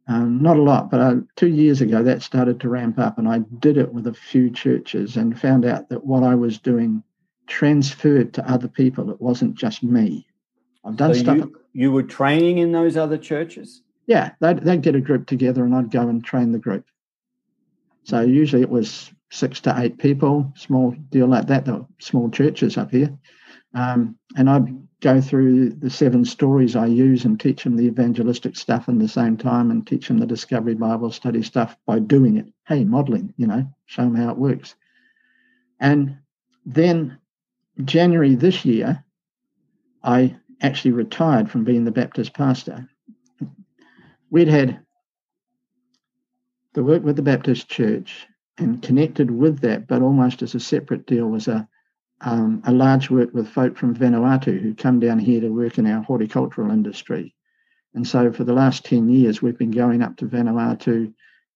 um, 0.10 0.42
not 0.42 0.58
a 0.58 0.62
lot, 0.62 0.90
but 0.90 1.00
uh, 1.00 1.16
two 1.36 1.50
years 1.50 1.82
ago 1.82 2.02
that 2.02 2.24
started 2.24 2.60
to 2.60 2.70
ramp 2.70 2.98
up, 2.98 3.20
and 3.20 3.28
I 3.28 3.40
did 3.60 3.78
it 3.78 3.94
with 3.94 4.08
a 4.08 4.14
few 4.14 4.50
churches 4.50 5.16
and 5.16 5.40
found 5.40 5.66
out 5.66 5.90
that 5.90 6.04
what 6.04 6.24
I 6.24 6.34
was 6.34 6.58
doing 6.58 7.04
transferred 7.46 8.34
to 8.34 8.52
other 8.52 8.68
people. 8.68 9.12
It 9.12 9.22
wasn't 9.22 9.54
just 9.54 9.84
me. 9.84 10.26
I've 10.84 10.96
done 10.96 11.14
so 11.14 11.20
stuff. 11.20 11.38
You, 11.38 11.62
you, 11.74 11.92
were 11.92 12.04
training 12.04 12.58
in 12.58 12.72
those 12.72 12.98
other 12.98 13.20
churches? 13.20 13.84
Yeah, 14.08 14.32
they'd, 14.40 14.58
they'd 14.60 14.82
get 14.82 14.96
a 14.96 15.02
group 15.02 15.28
together 15.28 15.64
and 15.64 15.76
I'd 15.76 15.92
go 15.92 16.08
and 16.08 16.24
train 16.24 16.54
the 16.54 16.60
group. 16.60 16.86
So 18.04 18.22
usually 18.22 18.64
it 18.64 18.70
was 18.70 19.12
six 19.30 19.62
to 19.62 19.76
eight 19.78 20.00
people, 20.00 20.52
small 20.56 20.92
deal 21.10 21.28
like 21.28 21.46
that. 21.48 21.66
There 21.66 21.76
were 21.76 21.86
small 22.00 22.32
churches 22.32 22.78
up 22.78 22.90
here. 22.90 23.16
Um, 23.76 24.18
and 24.36 24.50
I'd 24.50 24.76
go 25.02 25.22
through 25.22 25.70
the 25.70 25.90
seven 25.90 26.26
stories 26.26 26.76
I 26.76 26.88
use 26.88 27.24
and 27.24 27.40
teach 27.40 27.64
them 27.64 27.78
the 27.78 27.86
evangelistic 27.86 28.58
stuff 28.58 28.90
in 28.90 29.00
the 29.00 29.08
same 29.08 29.38
time 29.38 29.72
and 29.72 29.86
teach 29.86 30.08
them 30.08 30.18
the 30.18 30.26
Discovery 30.26 30.76
Bible 30.76 31.12
study 31.12 31.42
stuff 31.42 31.78
by 31.86 32.00
doing 32.00 32.38
it. 32.38 32.48
Hey, 32.68 32.84
modeling, 32.84 33.34
you 33.38 33.48
know, 33.48 33.66
show 33.86 34.04
them 34.04 34.16
how 34.16 34.30
it 34.30 34.38
works. 34.38 34.76
And 35.80 36.18
then 36.66 37.18
January 37.86 38.36
this 38.36 38.66
year, 38.66 39.04
I 40.04 40.36
actually 40.62 40.92
retired 40.92 41.50
from 41.50 41.64
being 41.64 41.86
the 41.86 41.92
Baptist 41.92 42.34
pastor. 42.34 42.90
We'd 44.30 44.50
had 44.50 44.82
the 46.74 46.84
work 46.84 47.04
with 47.04 47.16
the 47.16 47.22
Baptist 47.22 47.70
Church 47.70 48.28
and 48.58 48.82
connected 48.82 49.32
with 49.32 49.60
that, 49.62 49.88
but 49.88 50.02
almost 50.02 50.42
as 50.42 50.56
a 50.56 50.60
separate 50.60 51.06
deal, 51.06 51.28
was 51.28 51.48
a 51.48 51.68
um, 52.22 52.62
a 52.66 52.72
large 52.72 53.10
work 53.10 53.34
with 53.34 53.48
folk 53.50 53.78
from 53.78 53.96
Vanuatu 53.96 54.60
who 54.60 54.74
come 54.74 55.00
down 55.00 55.20
here 55.20 55.42
to 55.42 55.50
work 55.50 55.78
in 55.78 55.88
our 55.88 56.04
horticultural 56.04 56.72
industry. 56.72 57.36
And 57.94 58.08
so 58.08 58.32
for 58.32 58.44
the 58.44 58.54
last 58.54 58.86
10 58.86 59.10
years, 59.10 59.42
we've 59.42 59.58
been 59.58 59.72
going 59.72 60.02
up 60.02 60.18
to 60.18 60.26
Vanuatu, 60.26 61.14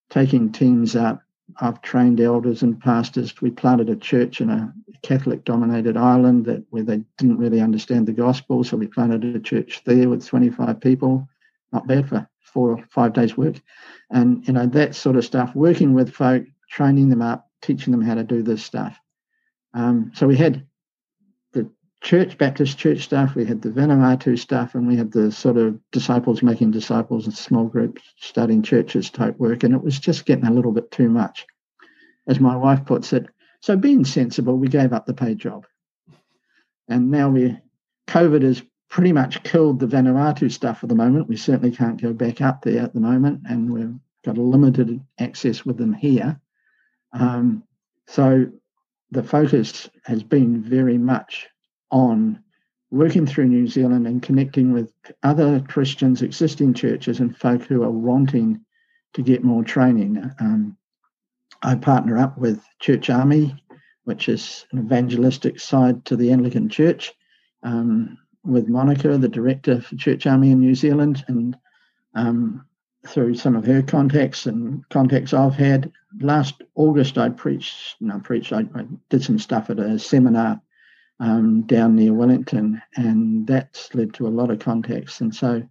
taking 0.10 0.52
teams 0.52 0.96
up, 0.96 1.24
I've 1.60 1.82
trained 1.82 2.20
elders 2.20 2.64
and 2.64 2.80
pastors. 2.80 3.42
We 3.42 3.52
planted 3.52 3.90
a 3.90 3.96
church 3.96 4.42
in 4.42 4.50
a 4.50 4.74
Catholic 5.02 5.44
dominated 5.44 5.98
island 5.98 6.46
that 6.46 6.64
where 6.70 6.84
they 6.84 7.04
didn't 7.18 7.38
really 7.38 7.60
understand 7.60 8.08
the 8.08 8.14
gospel. 8.14 8.64
So 8.64 8.78
we 8.78 8.88
planted 8.88 9.24
a 9.24 9.40
church 9.40 9.82
there 9.86 10.10
with 10.10 10.26
25 10.26 10.80
people. 10.80 11.28
Not 11.72 11.88
bad 11.88 12.08
for 12.08 12.28
four 12.40 12.72
or 12.72 12.86
five 12.90 13.14
days 13.14 13.38
work. 13.38 13.56
And 14.10 14.48
you 14.48 14.54
know, 14.54 14.66
that 14.68 14.96
sort 14.96 15.16
of 15.16 15.26
stuff, 15.26 15.56
working 15.56 15.94
with 15.94 16.14
folk, 16.14 16.46
training 16.70 17.10
them 17.10 17.22
up, 17.22 17.50
teaching 17.62 17.92
them 17.92 18.02
how 18.02 18.16
to 18.16 18.24
do 18.24 18.42
this 18.42 18.64
stuff. 18.64 19.00
Um, 19.74 20.12
so 20.14 20.28
we 20.28 20.36
had 20.36 20.66
the 21.54 21.70
church, 22.02 22.38
Baptist 22.38 22.78
church 22.78 23.02
stuff, 23.02 23.36
we 23.36 23.46
had 23.46 23.62
the 23.62 23.70
Vanuatu 23.70 24.38
stuff, 24.38 24.76
and 24.76 24.88
we 24.88 24.96
had 24.96 25.12
the 25.12 25.32
sort 25.32 25.58
of 25.58 25.80
disciples 25.92 26.44
making 26.44 26.72
disciples 26.72 27.26
and 27.26 27.36
small 27.36 27.66
groups 27.66 28.02
starting 28.18 28.62
churches 28.62 29.10
type 29.10 29.38
work. 29.38 29.64
And 29.64 29.74
it 29.74 29.84
was 29.84 30.00
just 30.00 30.26
getting 30.26 30.46
a 30.46 30.54
little 30.54 30.72
bit 30.72 30.92
too 30.92 31.10
much. 31.10 31.46
As 32.28 32.40
my 32.40 32.56
wife 32.56 32.86
puts 32.86 33.12
it, 33.14 33.28
so 33.62 33.76
being 33.78 34.06
sensible, 34.06 34.58
we 34.58 34.68
gave 34.68 34.94
up 34.94 35.06
the 35.06 35.14
paid 35.14 35.40
job. 35.40 35.66
And 36.88 37.12
now 37.12 37.30
we 37.30 37.58
COVID 38.08 38.44
has 38.44 38.62
pretty 38.90 39.12
much 39.12 39.42
killed 39.44 39.80
the 39.80 39.88
Vanuatu 39.88 40.52
stuff 40.52 40.80
for 40.80 40.88
the 40.88 40.96
moment. 40.96 41.28
We 41.28 41.38
certainly 41.38 41.76
can't 41.76 42.02
go 42.02 42.14
back 42.14 42.42
up 42.42 42.62
there 42.62 42.84
at 42.84 42.94
the 42.94 43.00
moment, 43.00 43.42
and 43.50 43.72
we've 43.72 43.96
got 44.24 44.38
a 44.38 44.42
limited 44.42 45.00
access 45.20 45.66
with 45.66 45.78
them 45.78 45.94
here. 45.94 46.40
Um, 47.12 47.64
so 48.08 48.52
the 49.14 49.24
focus 49.24 49.90
has 50.06 50.24
been 50.24 50.62
very 50.62 50.98
much 50.98 51.48
on 51.92 52.44
working 52.90 53.28
through 53.28 53.46
New 53.46 53.68
Zealand 53.68 54.08
and 54.08 54.24
connecting 54.24 54.74
with 54.74 54.92
other 55.22 55.60
Christians, 55.68 56.22
existing 56.22 56.74
churches, 56.74 57.20
and 57.20 57.38
folk 57.38 57.62
who 57.64 57.84
are 57.84 57.92
wanting 57.92 58.60
to 59.14 59.22
get 59.22 59.44
more 59.44 59.64
training. 59.64 60.32
Um, 60.40 60.78
I 61.62 61.76
partner 61.76 62.18
up 62.18 62.38
with 62.40 62.64
Church 62.80 63.10
Army, 63.12 63.56
which 64.06 64.30
is 64.30 64.66
an 64.72 64.80
evangelistic 64.80 65.60
side 65.60 66.04
to 66.06 66.16
the 66.16 66.32
Anglican 66.32 66.68
Church, 66.68 67.14
um, 67.62 68.18
with 68.44 68.68
Monica, 68.68 69.18
the 69.18 69.30
director 69.30 69.80
for 69.80 69.96
Church 69.96 70.26
Army 70.26 70.52
in 70.52 70.60
New 70.60 70.76
Zealand, 70.76 71.24
and 71.28 71.56
um, 72.16 72.66
through 73.08 73.36
some 73.36 73.56
of 73.56 73.66
her 73.66 73.82
contacts 73.82 74.46
and 74.46 74.88
contacts 74.90 75.34
I've 75.34 75.56
had. 75.56 75.92
Last 76.22 76.62
August, 76.76 77.18
I 77.18 77.30
preached, 77.30 77.96
no, 78.00 78.20
preached, 78.20 78.54
I, 78.54 78.62
I 78.76 78.86
did 79.10 79.24
some 79.24 79.40
stuff 79.40 79.70
at 79.70 79.80
a 79.80 80.00
seminar 80.00 80.62
um, 81.20 81.64
down 81.64 81.96
near 81.96 82.14
Wellington, 82.14 82.82
and 82.96 83.46
that's 83.46 83.94
led 83.94 84.14
to 84.16 84.28
a 84.28 84.30
lot 84.30 84.52
of 84.52 84.60
contacts. 84.60 85.22
And 85.22 85.34
so 85.34 85.64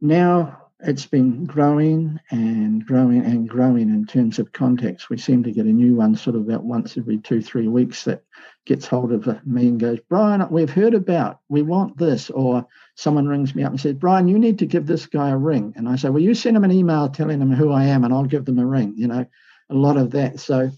now 0.00 0.61
it's 0.84 1.06
been 1.06 1.44
growing 1.44 2.18
and 2.30 2.84
growing 2.84 3.24
and 3.24 3.48
growing 3.48 3.88
in 3.88 4.04
terms 4.04 4.38
of 4.38 4.52
contacts. 4.52 5.08
We 5.08 5.16
seem 5.16 5.44
to 5.44 5.52
get 5.52 5.66
a 5.66 5.72
new 5.72 5.94
one 5.94 6.16
sort 6.16 6.34
of 6.34 6.42
about 6.42 6.64
once 6.64 6.98
every 6.98 7.18
two, 7.18 7.40
three 7.40 7.68
weeks 7.68 8.04
that 8.04 8.24
gets 8.64 8.86
hold 8.86 9.12
of 9.12 9.46
me 9.46 9.68
and 9.68 9.78
goes, 9.78 10.00
Brian, 10.08 10.44
we've 10.50 10.70
heard 10.70 10.94
about, 10.94 11.40
we 11.48 11.62
want 11.62 11.96
this. 11.98 12.30
Or 12.30 12.66
someone 12.96 13.28
rings 13.28 13.54
me 13.54 13.62
up 13.62 13.70
and 13.70 13.80
says, 13.80 13.94
Brian, 13.94 14.26
you 14.26 14.38
need 14.38 14.58
to 14.58 14.66
give 14.66 14.86
this 14.86 15.06
guy 15.06 15.30
a 15.30 15.36
ring. 15.36 15.72
And 15.76 15.88
I 15.88 15.96
say, 15.96 16.08
Well, 16.08 16.22
you 16.22 16.34
send 16.34 16.56
him 16.56 16.64
an 16.64 16.72
email 16.72 17.08
telling 17.08 17.40
him 17.40 17.52
who 17.52 17.70
I 17.70 17.84
am 17.84 18.04
and 18.04 18.12
I'll 18.12 18.24
give 18.24 18.44
them 18.44 18.58
a 18.58 18.66
ring. 18.66 18.94
You 18.96 19.06
know, 19.06 19.26
a 19.70 19.74
lot 19.74 19.96
of 19.96 20.10
that. 20.12 20.40
So 20.40 20.70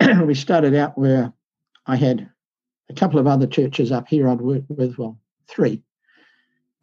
we 0.24 0.34
started 0.34 0.74
out 0.74 0.98
where 0.98 1.32
I 1.86 1.96
had 1.96 2.28
a 2.90 2.94
couple 2.94 3.18
of 3.18 3.26
other 3.26 3.46
churches 3.46 3.90
up 3.90 4.06
here 4.06 4.28
I'd 4.28 4.40
worked 4.40 4.68
with, 4.68 4.98
well, 4.98 5.18
three 5.48 5.82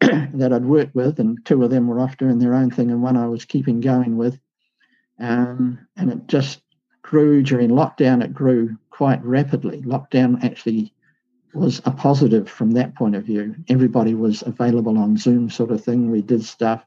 that 0.00 0.52
I'd 0.52 0.64
worked 0.64 0.94
with, 0.94 1.18
and 1.18 1.44
two 1.44 1.62
of 1.64 1.70
them 1.70 1.88
were 1.88 2.00
off 2.00 2.16
doing 2.16 2.38
their 2.38 2.54
own 2.54 2.70
thing, 2.70 2.90
and 2.90 3.02
one 3.02 3.16
I 3.16 3.26
was 3.26 3.44
keeping 3.44 3.80
going 3.80 4.16
with. 4.16 4.38
Um, 5.18 5.86
and 5.96 6.12
it 6.12 6.26
just 6.28 6.62
grew 7.02 7.42
during 7.42 7.70
lockdown, 7.70 8.22
it 8.22 8.32
grew 8.32 8.76
quite 8.90 9.24
rapidly. 9.24 9.82
Lockdown 9.82 10.44
actually 10.44 10.94
was 11.54 11.80
a 11.84 11.90
positive 11.90 12.48
from 12.48 12.72
that 12.72 12.94
point 12.94 13.16
of 13.16 13.24
view. 13.24 13.56
Everybody 13.68 14.14
was 14.14 14.42
available 14.42 14.98
on 14.98 15.16
Zoom, 15.16 15.50
sort 15.50 15.70
of 15.70 15.82
thing. 15.82 16.10
We 16.10 16.22
did 16.22 16.44
stuff. 16.44 16.84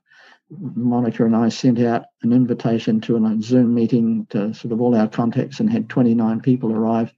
Monica 0.50 1.26
and 1.26 1.36
I 1.36 1.50
sent 1.50 1.80
out 1.80 2.06
an 2.24 2.34
invitation 2.34 3.02
to 3.02 3.18
a 3.18 3.42
Zoom 3.42 3.74
meeting 3.74 4.28
to 4.30 4.54
sort 4.54 4.74
of 4.74 4.82
all 4.82 4.96
our 4.96 5.08
contacts 5.08 5.60
and 5.60 5.70
had 5.70 5.90
29 5.90 6.42
people 6.42 6.74
arrive 6.74 7.14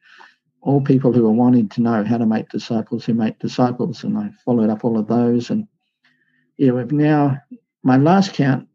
all 0.63 0.81
people 0.81 1.11
who 1.11 1.23
were 1.23 1.31
wanting 1.31 1.67
to 1.69 1.81
know 1.81 2.03
how 2.03 2.17
to 2.17 2.25
make 2.25 2.49
disciples 2.49 3.05
who 3.05 3.13
make 3.13 3.37
disciples. 3.39 4.03
And 4.03 4.17
I 4.17 4.29
followed 4.45 4.69
up 4.69 4.85
all 4.85 4.97
of 4.97 5.07
those. 5.07 5.49
And 5.49 5.67
yeah, 6.63 6.71
we've 6.71 6.91
now, 6.93 7.41
my 7.83 7.97
last 7.97 8.33
count, 8.33 8.69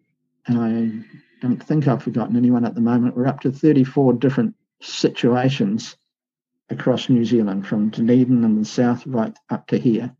and 0.46 0.58
I 0.60 1.40
don't 1.40 1.62
think 1.62 1.88
I've 1.88 2.02
forgotten 2.02 2.36
anyone 2.36 2.66
at 2.66 2.74
the 2.74 2.82
moment, 2.82 3.16
we're 3.16 3.26
up 3.26 3.40
to 3.40 3.50
34 3.50 4.12
different 4.14 4.54
situations 4.82 5.96
across 6.68 7.08
New 7.08 7.24
Zealand, 7.24 7.66
from 7.66 7.88
Dunedin 7.88 8.44
in 8.44 8.58
the 8.58 8.64
south 8.66 9.06
right 9.06 9.34
up 9.48 9.66
to 9.68 9.78
here. 9.78 10.14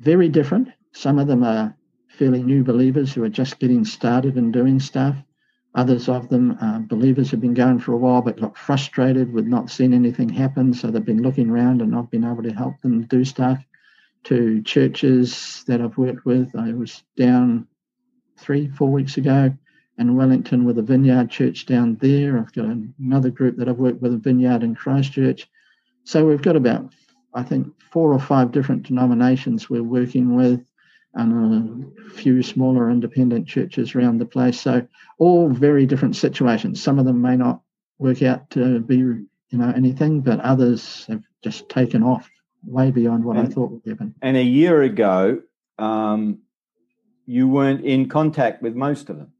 Very 0.00 0.28
different. 0.28 0.70
Some 0.90 1.20
of 1.20 1.28
them 1.28 1.44
are 1.44 1.76
fairly 2.08 2.42
new 2.42 2.64
believers 2.64 3.12
who 3.12 3.22
are 3.22 3.28
just 3.28 3.60
getting 3.60 3.84
started 3.84 4.34
and 4.34 4.52
doing 4.52 4.80
stuff. 4.80 5.14
Others 5.76 6.08
of 6.08 6.28
them, 6.30 6.58
believers, 6.88 7.30
have 7.30 7.40
been 7.40 7.54
going 7.54 7.78
for 7.78 7.92
a 7.92 7.96
while 7.96 8.22
but 8.22 8.40
got 8.40 8.58
frustrated 8.58 9.32
with 9.32 9.46
not 9.46 9.70
seeing 9.70 9.94
anything 9.94 10.28
happen, 10.28 10.74
so 10.74 10.90
they've 10.90 11.04
been 11.04 11.22
looking 11.22 11.48
around 11.48 11.80
and 11.80 11.92
not 11.92 12.10
been 12.10 12.24
able 12.24 12.42
to 12.42 12.52
help 12.52 12.80
them 12.80 13.02
do 13.02 13.24
stuff. 13.24 13.64
To 14.24 14.62
churches 14.62 15.64
that 15.66 15.80
I've 15.80 15.98
worked 15.98 16.24
with, 16.24 16.54
I 16.54 16.72
was 16.72 17.02
down 17.16 17.66
three, 18.38 18.68
four 18.68 18.90
weeks 18.90 19.16
ago 19.16 19.52
in 19.98 20.16
Wellington 20.16 20.64
with 20.64 20.78
a 20.78 20.82
vineyard 20.82 21.28
church 21.28 21.66
down 21.66 21.96
there. 22.00 22.38
I've 22.38 22.52
got 22.52 22.66
another 22.98 23.30
group 23.30 23.56
that 23.56 23.68
I've 23.68 23.78
worked 23.78 24.00
with, 24.00 24.14
a 24.14 24.18
vineyard 24.18 24.62
in 24.62 24.76
Christchurch. 24.76 25.48
So 26.04 26.24
we've 26.26 26.40
got 26.40 26.56
about, 26.56 26.92
I 27.34 27.42
think, 27.42 27.72
four 27.90 28.12
or 28.12 28.20
five 28.20 28.52
different 28.52 28.84
denominations 28.84 29.68
we're 29.68 29.82
working 29.82 30.36
with 30.36 30.64
and 31.14 31.92
a 32.06 32.10
few 32.10 32.42
smaller 32.42 32.90
independent 32.90 33.46
churches 33.46 33.94
around 33.94 34.18
the 34.18 34.24
place. 34.24 34.60
So 34.60 34.86
all 35.18 35.48
very 35.50 35.84
different 35.84 36.16
situations. 36.16 36.82
Some 36.82 36.98
of 36.98 37.04
them 37.04 37.20
may 37.20 37.36
not 37.36 37.60
work 37.98 38.22
out 38.22 38.48
to 38.50 38.80
be, 38.80 38.96
you 38.96 39.28
know, 39.52 39.72
anything, 39.74 40.20
but 40.20 40.40
others 40.40 41.06
have 41.06 41.22
just 41.42 41.68
taken 41.68 42.02
off 42.02 42.30
way 42.64 42.90
beyond 42.90 43.24
what 43.24 43.36
and, 43.36 43.48
I 43.48 43.50
thought 43.50 43.70
would 43.70 43.82
happen. 43.86 44.14
And 44.22 44.36
a 44.36 44.42
year 44.42 44.82
ago, 44.82 45.42
um, 45.78 46.38
you 47.26 47.48
weren't 47.48 47.84
in 47.84 48.08
contact 48.08 48.62
with 48.62 48.74
most 48.74 49.10
of 49.10 49.18
them. 49.18 49.32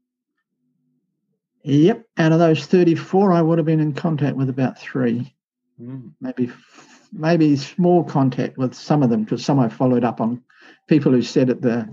Yep, 1.63 2.05
out 2.17 2.31
of 2.33 2.39
those 2.39 2.65
34, 2.65 3.31
I 3.31 3.41
would 3.41 3.57
have 3.57 3.65
been 3.65 3.79
in 3.79 3.93
contact 3.93 4.35
with 4.35 4.49
about 4.49 4.77
three, 4.77 5.33
mm. 5.81 6.11
maybe 6.19 6.51
maybe 7.13 7.55
small 7.55 8.03
contact 8.03 8.57
with 8.57 8.73
some 8.73 9.03
of 9.03 9.09
them 9.09 9.23
because 9.23 9.45
some 9.45 9.59
I 9.59 9.69
followed 9.69 10.03
up 10.03 10.19
on 10.19 10.43
people 10.87 11.11
who 11.11 11.21
said 11.21 11.49
at 11.49 11.61
the 11.61 11.87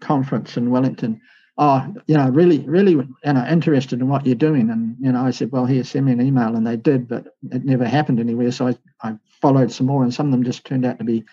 conference 0.00 0.56
in 0.56 0.70
Wellington, 0.70 1.20
oh, 1.58 1.94
you 2.06 2.16
know, 2.16 2.28
really, 2.28 2.60
really, 2.60 2.92
you 2.92 3.16
know, 3.24 3.46
interested 3.48 4.00
in 4.00 4.08
what 4.08 4.26
you're 4.26 4.34
doing. 4.34 4.70
And, 4.70 4.96
you 5.00 5.10
know, 5.10 5.24
I 5.24 5.30
said, 5.30 5.52
well, 5.52 5.66
here, 5.66 5.84
send 5.84 6.06
me 6.06 6.12
an 6.12 6.20
email. 6.20 6.54
And 6.54 6.66
they 6.66 6.76
did, 6.76 7.08
but 7.08 7.34
it 7.50 7.64
never 7.64 7.86
happened 7.86 8.20
anywhere. 8.20 8.52
So 8.52 8.68
I, 8.68 8.76
I 9.02 9.16
followed 9.40 9.72
some 9.72 9.86
more, 9.86 10.02
and 10.02 10.12
some 10.12 10.26
of 10.26 10.32
them 10.32 10.44
just 10.44 10.64
turned 10.64 10.84
out 10.84 10.98
to 10.98 11.04
be 11.04 11.24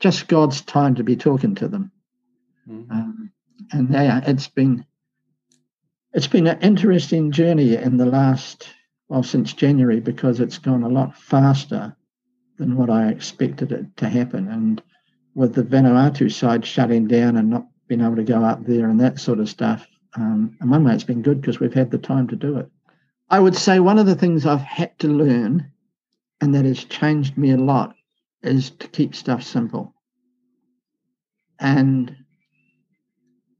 just 0.00 0.28
God's 0.28 0.60
time 0.62 0.94
to 0.96 1.04
be 1.04 1.16
talking 1.16 1.54
to 1.56 1.68
them. 1.68 1.92
Mm-hmm. 2.68 2.90
Um, 2.90 3.32
and 3.72 3.90
yeah, 3.90 4.20
it's 4.24 4.48
been 4.48 4.84
it's 6.12 6.26
been 6.26 6.46
an 6.46 6.60
interesting 6.60 7.32
journey 7.32 7.76
in 7.76 7.96
the 7.96 8.06
last 8.06 8.68
well 9.08 9.22
since 9.22 9.52
January 9.52 10.00
because 10.00 10.40
it's 10.40 10.58
gone 10.58 10.82
a 10.82 10.88
lot 10.88 11.16
faster 11.16 11.96
than 12.58 12.76
what 12.76 12.90
I 12.90 13.08
expected 13.08 13.72
it 13.72 13.96
to 13.98 14.08
happen. 14.08 14.48
And 14.48 14.82
with 15.34 15.54
the 15.54 15.62
Vanuatu 15.62 16.32
side 16.32 16.66
shutting 16.66 17.06
down 17.06 17.36
and 17.36 17.50
not 17.50 17.66
being 17.88 18.00
able 18.00 18.16
to 18.16 18.22
go 18.22 18.44
up 18.44 18.64
there 18.64 18.88
and 18.88 19.00
that 19.00 19.18
sort 19.18 19.40
of 19.40 19.48
stuff, 19.48 19.86
um, 20.14 20.56
in 20.60 20.70
one 20.70 20.84
way 20.84 20.94
it's 20.94 21.04
been 21.04 21.22
good 21.22 21.40
because 21.40 21.60
we've 21.60 21.74
had 21.74 21.90
the 21.90 21.98
time 21.98 22.28
to 22.28 22.36
do 22.36 22.58
it. 22.58 22.70
I 23.30 23.40
would 23.40 23.56
say 23.56 23.80
one 23.80 23.98
of 23.98 24.06
the 24.06 24.14
things 24.14 24.46
I've 24.46 24.60
had 24.60 24.98
to 25.00 25.08
learn, 25.08 25.70
and 26.40 26.54
that 26.54 26.64
has 26.64 26.84
changed 26.84 27.36
me 27.36 27.50
a 27.50 27.56
lot, 27.56 27.94
is 28.42 28.70
to 28.70 28.88
keep 28.88 29.14
stuff 29.14 29.42
simple. 29.42 29.94
And 31.58 32.16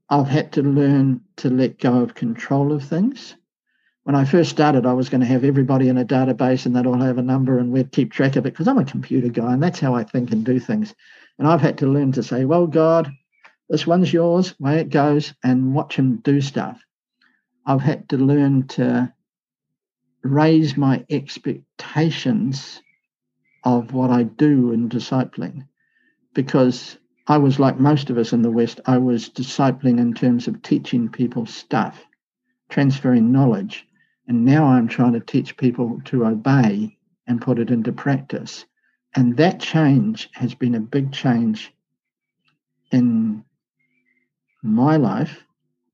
I've 0.09 0.27
had 0.27 0.51
to 0.53 0.63
learn 0.63 1.21
to 1.37 1.49
let 1.49 1.79
go 1.79 2.01
of 2.01 2.15
control 2.15 2.71
of 2.71 2.83
things. 2.83 3.35
When 4.03 4.15
I 4.15 4.25
first 4.25 4.49
started, 4.49 4.87
I 4.87 4.93
was 4.93 5.09
going 5.09 5.21
to 5.21 5.27
have 5.27 5.43
everybody 5.43 5.87
in 5.87 5.97
a 5.97 6.05
database 6.05 6.65
and 6.65 6.75
they'd 6.75 6.87
all 6.87 6.99
have 6.99 7.19
a 7.19 7.23
number 7.23 7.59
and 7.59 7.71
we'd 7.71 7.91
keep 7.91 8.11
track 8.11 8.35
of 8.35 8.45
it 8.45 8.53
because 8.53 8.67
I'm 8.67 8.79
a 8.79 8.85
computer 8.85 9.27
guy 9.27 9.53
and 9.53 9.61
that's 9.61 9.79
how 9.79 9.93
I 9.93 10.03
think 10.03 10.31
and 10.31 10.43
do 10.43 10.59
things. 10.59 10.95
And 11.37 11.47
I've 11.47 11.61
had 11.61 11.77
to 11.79 11.87
learn 11.87 12.11
to 12.13 12.23
say, 12.23 12.45
well, 12.45 12.65
God, 12.65 13.11
this 13.69 13.85
one's 13.85 14.11
yours, 14.11 14.59
way 14.59 14.79
it 14.79 14.89
goes, 14.89 15.33
and 15.43 15.73
watch 15.75 15.95
him 15.95 16.17
do 16.17 16.41
stuff. 16.41 16.81
I've 17.65 17.81
had 17.81 18.09
to 18.09 18.17
learn 18.17 18.67
to 18.69 19.13
raise 20.23 20.75
my 20.75 21.05
expectations 21.09 22.81
of 23.63 23.93
what 23.93 24.09
I 24.09 24.23
do 24.23 24.71
in 24.71 24.89
discipling 24.89 25.67
because 26.33 26.97
I 27.27 27.37
was 27.37 27.59
like 27.59 27.79
most 27.79 28.09
of 28.09 28.17
us 28.17 28.33
in 28.33 28.41
the 28.41 28.49
West, 28.49 28.79
I 28.85 28.97
was 28.97 29.29
discipling 29.29 29.99
in 29.99 30.13
terms 30.13 30.47
of 30.47 30.61
teaching 30.63 31.09
people 31.09 31.45
stuff, 31.45 32.03
transferring 32.69 33.31
knowledge. 33.31 33.85
And 34.27 34.45
now 34.45 34.65
I'm 34.65 34.87
trying 34.87 35.13
to 35.13 35.19
teach 35.19 35.57
people 35.57 36.01
to 36.05 36.25
obey 36.25 36.97
and 37.27 37.41
put 37.41 37.59
it 37.59 37.69
into 37.69 37.91
practice. 37.91 38.65
And 39.15 39.37
that 39.37 39.59
change 39.59 40.29
has 40.33 40.55
been 40.55 40.75
a 40.75 40.79
big 40.79 41.11
change 41.11 41.71
in 42.91 43.43
my 44.61 44.97
life, 44.97 45.43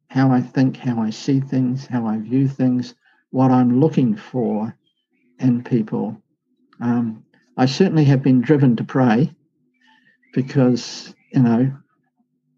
how 0.09 0.31
I 0.31 0.41
think, 0.41 0.77
how 0.77 1.01
I 1.01 1.09
see 1.09 1.39
things, 1.39 1.85
how 1.85 2.05
I 2.05 2.17
view 2.17 2.47
things, 2.47 2.95
what 3.31 3.51
I'm 3.51 3.79
looking 3.79 4.15
for 4.15 4.77
in 5.39 5.63
people. 5.63 6.21
Um, 6.79 7.23
I 7.57 7.65
certainly 7.65 8.05
have 8.05 8.23
been 8.23 8.41
driven 8.41 8.75
to 8.77 8.83
pray 8.83 9.33
because 10.33 11.13
you 11.35 11.41
know, 11.41 11.71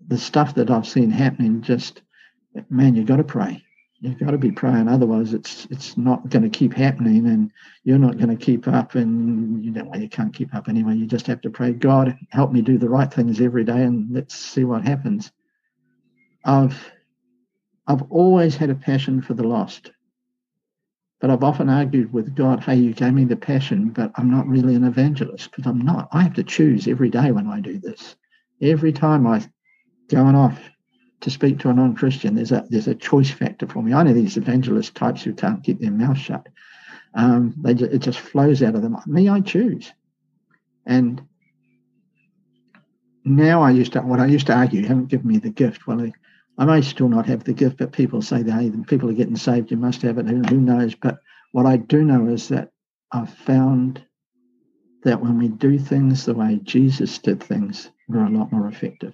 the 0.07 0.17
stuff 0.17 0.55
that 0.55 0.69
I've 0.69 0.87
seen 0.87 1.09
happening, 1.09 1.61
just 1.61 2.01
man, 2.69 2.95
you've 2.95 3.07
got 3.07 3.17
to 3.17 3.23
pray. 3.23 3.63
You've 3.99 4.19
got 4.19 4.31
to 4.31 4.37
be 4.37 4.51
praying, 4.51 4.87
otherwise 4.87 5.33
it's 5.33 5.65
it's 5.71 5.97
not 5.97 6.29
going 6.29 6.43
to 6.43 6.55
keep 6.55 6.71
happening, 6.71 7.25
and 7.25 7.51
you're 7.83 7.97
not 7.97 8.17
going 8.17 8.29
to 8.29 8.45
keep 8.45 8.67
up. 8.67 8.93
And 8.93 9.65
you 9.65 9.71
know, 9.71 9.85
well, 9.85 9.99
you 9.99 10.07
can't 10.07 10.33
keep 10.33 10.53
up 10.53 10.69
anyway. 10.69 10.95
You 10.95 11.07
just 11.07 11.25
have 11.25 11.41
to 11.41 11.49
pray, 11.49 11.73
God, 11.73 12.15
help 12.29 12.51
me 12.51 12.61
do 12.61 12.77
the 12.77 12.89
right 12.89 13.11
things 13.11 13.41
every 13.41 13.63
day, 13.63 13.81
and 13.81 14.13
let's 14.13 14.35
see 14.35 14.65
what 14.65 14.83
happens. 14.87 15.31
I've 16.47 16.91
I've 17.85 18.03
always 18.09 18.55
had 18.55 18.71
a 18.71 18.75
passion 18.75 19.21
for 19.21 19.35
the 19.35 19.47
lost, 19.47 19.91
but 21.21 21.29
I've 21.29 21.43
often 21.43 21.69
argued 21.69 22.11
with 22.11 22.35
God, 22.35 22.63
hey, 22.63 22.75
you 22.75 22.93
gave 22.93 23.13
me 23.13 23.25
the 23.25 23.35
passion, 23.35 23.89
but 23.89 24.11
I'm 24.15 24.31
not 24.31 24.47
really 24.47 24.73
an 24.75 24.83
evangelist 24.83 25.51
because 25.51 25.69
I'm 25.69 25.79
not. 25.79 26.09
I 26.11 26.23
have 26.23 26.33
to 26.33 26.43
choose 26.43 26.87
every 26.87 27.09
day 27.09 27.31
when 27.31 27.47
I 27.47 27.59
do 27.59 27.77
this 27.77 28.15
every 28.61 28.91
time 28.91 29.27
I 29.27 29.45
going 30.09 30.35
off 30.35 30.59
to 31.21 31.29
speak 31.29 31.59
to 31.59 31.69
a 31.69 31.73
non-Christian, 31.73 32.35
there's 32.35 32.51
a 32.51 32.65
there's 32.69 32.87
a 32.87 32.95
choice 32.95 33.31
factor 33.31 33.67
for 33.67 33.81
me. 33.81 33.93
I 33.93 34.03
know 34.03 34.13
these 34.13 34.37
evangelist 34.37 34.95
types 34.95 35.23
who 35.23 35.33
can't 35.33 35.63
keep 35.63 35.79
their 35.79 35.91
mouth 35.91 36.17
shut. 36.17 36.47
Um, 37.13 37.55
they 37.61 37.73
just, 37.73 37.91
it 37.91 37.99
just 37.99 38.19
flows 38.19 38.61
out 38.61 38.75
of 38.75 38.81
them. 38.81 38.97
Me, 39.07 39.27
I 39.27 39.41
choose, 39.41 39.91
and 40.85 41.21
now 43.25 43.63
I 43.63 43.71
used 43.71 43.93
to 43.93 44.01
what 44.01 44.19
I 44.19 44.27
used 44.27 44.47
to 44.47 44.55
argue. 44.55 44.81
You 44.81 44.87
haven't 44.87 45.07
given 45.07 45.27
me 45.27 45.39
the 45.39 45.49
gift. 45.49 45.87
Well, 45.87 46.11
I 46.57 46.65
may 46.65 46.81
still 46.81 47.09
not 47.09 47.27
have 47.27 47.43
the 47.43 47.53
gift, 47.53 47.77
but 47.77 47.91
people 47.91 48.21
say 48.21 48.43
hey, 48.43 48.71
people 48.87 49.09
are 49.09 49.13
getting 49.13 49.35
saved. 49.35 49.71
You 49.71 49.77
must 49.77 50.01
have 50.01 50.17
it. 50.17 50.27
Who 50.27 50.59
knows? 50.59 50.95
But 50.95 51.19
what 51.51 51.65
I 51.65 51.77
do 51.77 52.03
know 52.03 52.27
is 52.27 52.47
that 52.49 52.71
I've 53.11 53.33
found 53.33 54.03
that 55.03 55.21
when 55.21 55.37
we 55.37 55.47
do 55.49 55.77
things 55.77 56.25
the 56.25 56.33
way 56.33 56.59
Jesus 56.63 57.17
did 57.19 57.41
things, 57.41 57.91
we're 58.07 58.25
a 58.25 58.29
lot 58.29 58.51
more 58.51 58.67
effective. 58.67 59.13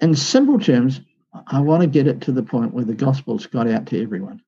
In 0.00 0.14
simple 0.14 0.58
terms, 0.58 1.00
I 1.46 1.60
want 1.60 1.82
to 1.82 1.88
get 1.88 2.06
it 2.06 2.20
to 2.22 2.32
the 2.32 2.42
point 2.42 2.74
where 2.74 2.84
the 2.84 2.94
gospel's 2.94 3.46
got 3.46 3.68
out 3.68 3.86
to 3.86 4.02
everyone. 4.02 4.42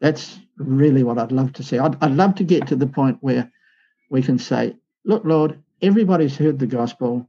That's 0.00 0.38
really 0.56 1.02
what 1.02 1.18
I'd 1.18 1.32
love 1.32 1.52
to 1.54 1.62
see. 1.62 1.78
I'd, 1.78 2.02
I'd 2.02 2.12
love 2.12 2.34
to 2.36 2.44
get 2.44 2.66
to 2.68 2.76
the 2.76 2.86
point 2.86 3.18
where 3.20 3.50
we 4.10 4.22
can 4.22 4.38
say, 4.38 4.76
look, 5.04 5.24
Lord, 5.24 5.62
everybody's 5.80 6.36
heard 6.36 6.58
the 6.58 6.66
gospel. 6.66 7.28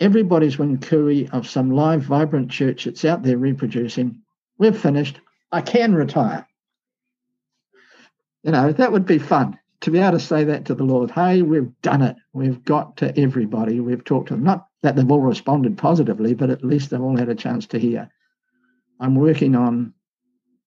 Everybody's 0.00 0.58
win 0.58 0.78
cooey 0.78 1.28
of 1.30 1.48
some 1.48 1.70
live, 1.70 2.02
vibrant 2.02 2.50
church 2.50 2.84
that's 2.84 3.04
out 3.04 3.22
there 3.22 3.38
reproducing. 3.38 4.22
We've 4.58 4.78
finished. 4.78 5.20
I 5.50 5.60
can 5.60 5.94
retire. 5.94 6.46
You 8.42 8.52
know, 8.52 8.72
that 8.72 8.92
would 8.92 9.06
be 9.06 9.18
fun 9.18 9.58
to 9.80 9.90
be 9.90 9.98
able 9.98 10.12
to 10.12 10.20
say 10.20 10.44
that 10.44 10.64
to 10.66 10.74
the 10.74 10.84
Lord, 10.84 11.10
hey, 11.10 11.42
we've 11.42 11.70
done 11.82 12.02
it. 12.02 12.16
We've 12.32 12.62
got 12.64 12.96
to 12.98 13.16
everybody. 13.18 13.80
We've 13.80 14.04
talked 14.04 14.28
to 14.28 14.34
them. 14.34 14.42
Not 14.42 14.66
that 14.82 14.96
they've 14.96 15.10
all 15.10 15.20
responded 15.20 15.78
positively, 15.78 16.34
but 16.34 16.50
at 16.50 16.64
least 16.64 16.90
they've 16.90 17.00
all 17.00 17.16
had 17.16 17.28
a 17.28 17.34
chance 17.34 17.66
to 17.68 17.78
hear. 17.78 18.10
I'm 19.00 19.14
working 19.14 19.54
on 19.54 19.94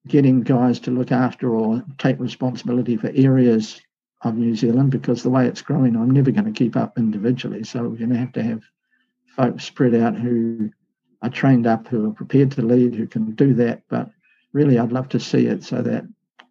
getting 0.07 0.41
guys 0.41 0.79
to 0.81 0.91
look 0.91 1.11
after 1.11 1.53
or 1.53 1.83
take 1.97 2.19
responsibility 2.19 2.97
for 2.97 3.11
areas 3.13 3.81
of 4.21 4.35
New 4.35 4.55
Zealand 4.55 4.91
because 4.91 5.23
the 5.23 5.29
way 5.29 5.47
it's 5.47 5.61
growing, 5.61 5.95
I'm 5.95 6.11
never 6.11 6.31
going 6.31 6.45
to 6.45 6.51
keep 6.51 6.75
up 6.75 6.97
individually. 6.97 7.63
So 7.63 7.83
we're 7.83 7.97
going 7.97 8.11
to 8.11 8.17
have 8.17 8.31
to 8.33 8.43
have 8.43 8.61
folks 9.35 9.63
spread 9.63 9.95
out 9.95 10.15
who 10.15 10.71
are 11.21 11.29
trained 11.29 11.67
up, 11.67 11.87
who 11.87 12.09
are 12.09 12.13
prepared 12.13 12.51
to 12.51 12.61
lead, 12.61 12.95
who 12.95 13.07
can 13.07 13.31
do 13.31 13.53
that. 13.55 13.83
But 13.89 14.09
really, 14.53 14.79
I'd 14.79 14.91
love 14.91 15.09
to 15.09 15.19
see 15.19 15.47
it 15.47 15.63
so 15.63 15.81
that 15.81 16.05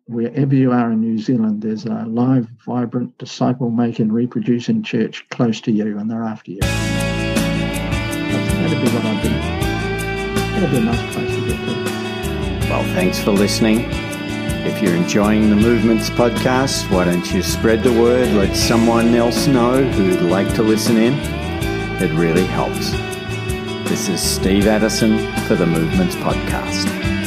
wherever 0.06 0.54
you 0.54 0.72
are 0.72 0.90
in 0.92 1.00
New 1.00 1.18
Zealand, 1.18 1.62
there's 1.62 1.84
a 1.86 2.04
live, 2.06 2.48
vibrant, 2.66 3.16
disciple 3.18 3.70
making, 3.70 4.10
reproducing 4.10 4.82
church 4.82 5.28
close 5.30 5.60
to 5.62 5.72
you 5.72 5.98
and 5.98 6.10
they're 6.10 6.24
after 6.24 6.50
you. 6.50 6.60
that'd 6.60 6.80
be 8.70 8.88
what 8.90 9.04
I'd 9.04 9.22
be. 9.22 9.28
That'd 10.54 10.70
be 10.70 10.76
a 10.78 10.80
nice 10.80 11.14
place 11.14 11.34
to 11.34 11.40
get 11.46 11.56
to. 11.56 11.74
Well, 12.68 12.84
thanks 12.94 13.18
for 13.18 13.30
listening. 13.30 13.86
If 14.62 14.82
you're 14.82 14.94
enjoying 14.94 15.48
the 15.48 15.56
Movements 15.56 16.10
podcast, 16.10 16.90
why 16.90 17.04
don't 17.04 17.32
you 17.32 17.42
spread 17.42 17.82
the 17.82 17.92
word? 17.92 18.28
Let 18.34 18.54
someone 18.56 19.14
else 19.14 19.46
know 19.46 19.82
who'd 19.82 20.22
like 20.22 20.54
to 20.54 20.62
listen 20.62 20.96
in. 20.96 21.39
It 22.02 22.10
really 22.14 22.46
helps. 22.46 22.92
This 23.90 24.08
is 24.08 24.22
Steve 24.22 24.66
Addison 24.66 25.18
for 25.42 25.54
the 25.54 25.66
Movements 25.66 26.14
podcast. 26.16 27.19